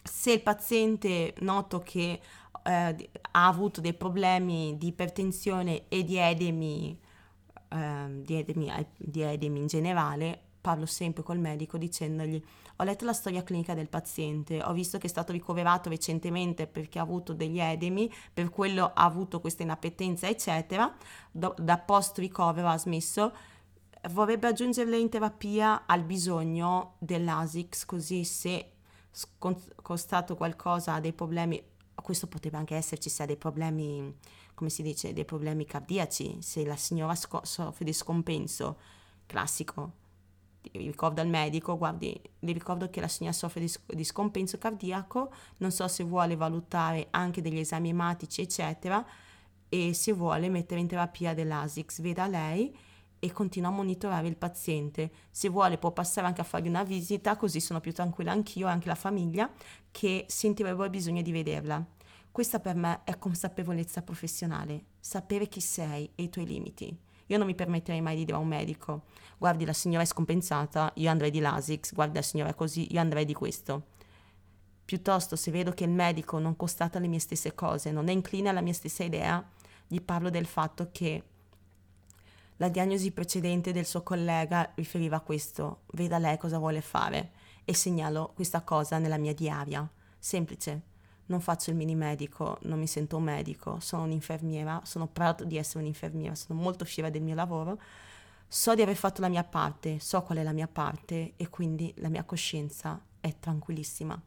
se 0.03 0.33
il 0.33 0.42
paziente 0.42 1.35
noto 1.40 1.79
che 1.81 2.20
eh, 2.64 3.11
ha 3.31 3.46
avuto 3.46 3.81
dei 3.81 3.94
problemi 3.94 4.77
di 4.77 4.88
ipertensione 4.88 5.88
e 5.88 6.05
di 6.05 6.16
edemi, 6.16 6.98
eh, 7.72 8.22
di, 8.22 9.22
edemi, 9.22 9.61
in 9.61 9.66
generale, 9.66 10.40
parlo 10.61 10.87
sempre 10.87 11.22
col 11.22 11.38
medico 11.38 11.76
dicendogli 11.78 12.42
ho 12.76 12.85
letto 12.85 13.04
la 13.04 13.12
storia 13.12 13.42
clinica 13.42 13.74
del 13.74 13.88
paziente, 13.88 14.62
ho 14.62 14.72
visto 14.72 14.98
che 14.98 15.06
è 15.06 15.11
stato 15.11 15.30
ricoverato 15.32 15.88
recentemente 15.88 16.66
perché 16.66 16.98
ha 16.98 17.02
avuto 17.02 17.32
degli 17.32 17.61
edemi, 17.61 18.12
per 18.32 18.50
quello 18.50 18.90
ha 18.94 19.04
avuto 19.04 19.40
questa 19.40 19.62
inappetenza, 19.62 20.28
eccetera, 20.28 20.92
Do, 21.30 21.54
da 21.58 21.78
post 21.78 22.18
ricovero 22.18 22.68
ha 22.68 22.78
smesso, 22.78 23.32
vorrebbe 24.11 24.48
aggiungerle 24.48 24.96
in 24.96 25.08
terapia 25.08 25.85
al 25.87 26.02
bisogno 26.02 26.94
dell'ASICS, 26.98 27.85
così 27.85 28.24
se 28.24 28.70
costato 29.76 30.35
qualcosa, 30.35 30.98
dei 30.98 31.12
problemi, 31.12 31.62
questo 31.94 32.26
poteva 32.26 32.58
anche 32.58 32.74
esserci 32.74 33.11
se 33.11 33.22
ha 33.22 33.26
dei 33.26 33.37
problemi, 33.37 34.12
come 34.54 34.70
si 34.70 34.82
dice, 34.82 35.12
dei 35.12 35.24
problemi 35.24 35.64
cardiaci, 35.64 36.38
se 36.40 36.64
la 36.64 36.76
signora 36.76 37.14
sco- 37.14 37.44
soffre 37.44 37.84
di 37.84 37.92
scompenso, 37.92 38.78
classico. 39.26 40.00
ricordo 40.72 41.20
al 41.20 41.28
medico, 41.28 41.76
guardi, 41.76 42.20
le 42.40 42.52
ricordo 42.52 42.88
che 42.88 43.00
la 43.00 43.08
signora 43.08 43.34
soffre 43.34 43.60
di, 43.60 43.72
di 43.86 44.04
scompenso 44.04 44.58
cardiaco, 44.58 45.32
non 45.58 45.72
so 45.72 45.88
se 45.88 46.04
vuole 46.04 46.36
valutare 46.36 47.08
anche 47.10 47.40
degli 47.42 47.58
esami 47.58 47.88
ematici, 47.88 48.42
eccetera, 48.42 49.04
e 49.68 49.94
se 49.94 50.12
vuole 50.12 50.48
mettere 50.48 50.80
in 50.80 50.86
terapia 50.86 51.34
dell'ASICS, 51.34 52.00
veda 52.00 52.26
lei 52.26 52.76
e 53.18 53.30
continua 53.32 53.70
a 53.70 53.72
monitorare 53.72 54.26
il 54.26 54.36
paziente. 54.36 55.10
Se 55.30 55.48
vuole 55.48 55.78
può 55.78 55.92
passare 55.92 56.26
anche 56.26 56.40
a 56.40 56.44
fargli 56.44 56.68
una 56.68 56.82
visita, 56.82 57.36
così 57.36 57.60
sono 57.60 57.80
più 57.80 57.92
tranquilla 57.92 58.32
anch'io 58.32 58.66
e 58.66 58.70
anche 58.70 58.88
la 58.88 58.96
famiglia 58.96 59.50
che 59.90 60.24
sentirebbero 60.28 60.90
bisogno 60.90 61.22
di 61.22 61.32
vederla. 61.32 61.84
Questa 62.32 62.60
per 62.60 62.76
me 62.76 63.02
è 63.04 63.18
consapevolezza 63.18 64.00
professionale, 64.00 64.84
sapere 64.98 65.48
chi 65.48 65.60
sei 65.60 66.10
e 66.14 66.22
i 66.22 66.30
tuoi 66.30 66.46
limiti. 66.46 66.98
Io 67.26 67.36
non 67.36 67.46
mi 67.46 67.54
permetterei 67.54 68.00
mai 68.00 68.16
di 68.16 68.24
dire 68.24 68.38
a 68.38 68.40
un 68.40 68.48
medico, 68.48 69.02
guardi 69.36 69.66
la 69.66 69.74
signora 69.74 70.02
è 70.02 70.06
scompensata, 70.06 70.92
io 70.96 71.10
andrei 71.10 71.30
di 71.30 71.40
Lasix, 71.40 71.92
guardi 71.92 72.14
la 72.14 72.22
signora 72.22 72.48
è 72.48 72.54
così, 72.54 72.90
io 72.90 73.00
andrei 73.00 73.26
di 73.26 73.34
questo. 73.34 73.88
Piuttosto 74.82 75.36
se 75.36 75.50
vedo 75.50 75.72
che 75.72 75.84
il 75.84 75.90
medico 75.90 76.38
non 76.38 76.56
constata 76.56 76.98
le 76.98 77.06
mie 77.06 77.18
stesse 77.18 77.54
cose, 77.54 77.90
non 77.90 78.08
è 78.08 78.12
incline 78.12 78.48
alla 78.48 78.62
mia 78.62 78.72
stessa 78.72 79.04
idea, 79.04 79.46
gli 79.86 80.00
parlo 80.00 80.30
del 80.30 80.46
fatto 80.46 80.88
che 80.90 81.22
la 82.56 82.70
diagnosi 82.70 83.10
precedente 83.10 83.72
del 83.72 83.84
suo 83.84 84.02
collega 84.02 84.72
riferiva 84.74 85.16
a 85.16 85.20
questo, 85.20 85.82
veda 85.92 86.16
lei 86.16 86.38
cosa 86.38 86.56
vuole 86.56 86.80
fare 86.80 87.32
e 87.66 87.74
segnalo 87.74 88.32
questa 88.34 88.62
cosa 88.62 88.96
nella 88.96 89.18
mia 89.18 89.34
diaria. 89.34 89.86
Semplice, 90.18 90.91
non 91.26 91.40
faccio 91.40 91.70
il 91.70 91.76
mini 91.76 91.94
medico, 91.94 92.58
non 92.62 92.78
mi 92.78 92.87
sento 92.87 93.16
un 93.16 93.24
medico, 93.24 93.78
sono 93.80 94.02
un'infermiera, 94.02 94.80
sono 94.85 95.06
proud 95.06 95.44
di 95.44 95.56
essere 95.56 95.80
un'infermiera, 95.80 96.35
sono 96.35 96.61
molto 96.61 96.85
fiera 96.85 97.11
del 97.11 97.22
mio 97.22 97.35
lavoro, 97.35 97.80
so 98.46 98.74
di 98.74 98.82
aver 98.82 98.96
fatto 98.96 99.20
la 99.20 99.28
mia 99.28 99.44
parte, 99.44 99.98
so 99.98 100.22
qual 100.22 100.38
è 100.38 100.42
la 100.42 100.52
mia 100.52 100.68
parte 100.68 101.35
e 101.37 101.48
quindi 101.48 101.92
la 101.98 102.08
mia 102.08 102.24
coscienza 102.24 103.00
è 103.20 103.38
tranquillissima. 103.38 104.20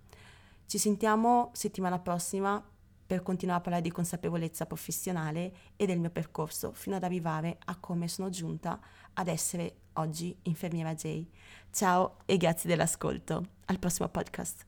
Ci 0.66 0.78
sentiamo 0.78 1.52
settimana 1.54 2.00
prossima 2.00 2.64
per 3.06 3.22
continuare 3.22 3.60
a 3.60 3.62
parlare 3.62 3.84
di 3.84 3.92
consapevolezza 3.92 4.66
professionale 4.66 5.54
e 5.76 5.86
del 5.86 6.00
mio 6.00 6.10
percorso 6.10 6.72
fino 6.74 6.96
ad 6.96 7.04
arrivare 7.04 7.60
a 7.66 7.76
come 7.78 8.08
sono 8.08 8.30
giunta 8.30 8.80
ad 9.14 9.28
essere 9.28 9.82
oggi 9.94 10.36
infermiera 10.44 10.96
J. 10.96 11.26
Ciao 11.72 12.18
e 12.26 12.38
grazie 12.38 12.70
dell'ascolto. 12.70 13.46
Al 13.66 13.80
prossimo 13.80 14.10
podcast. 14.10 14.66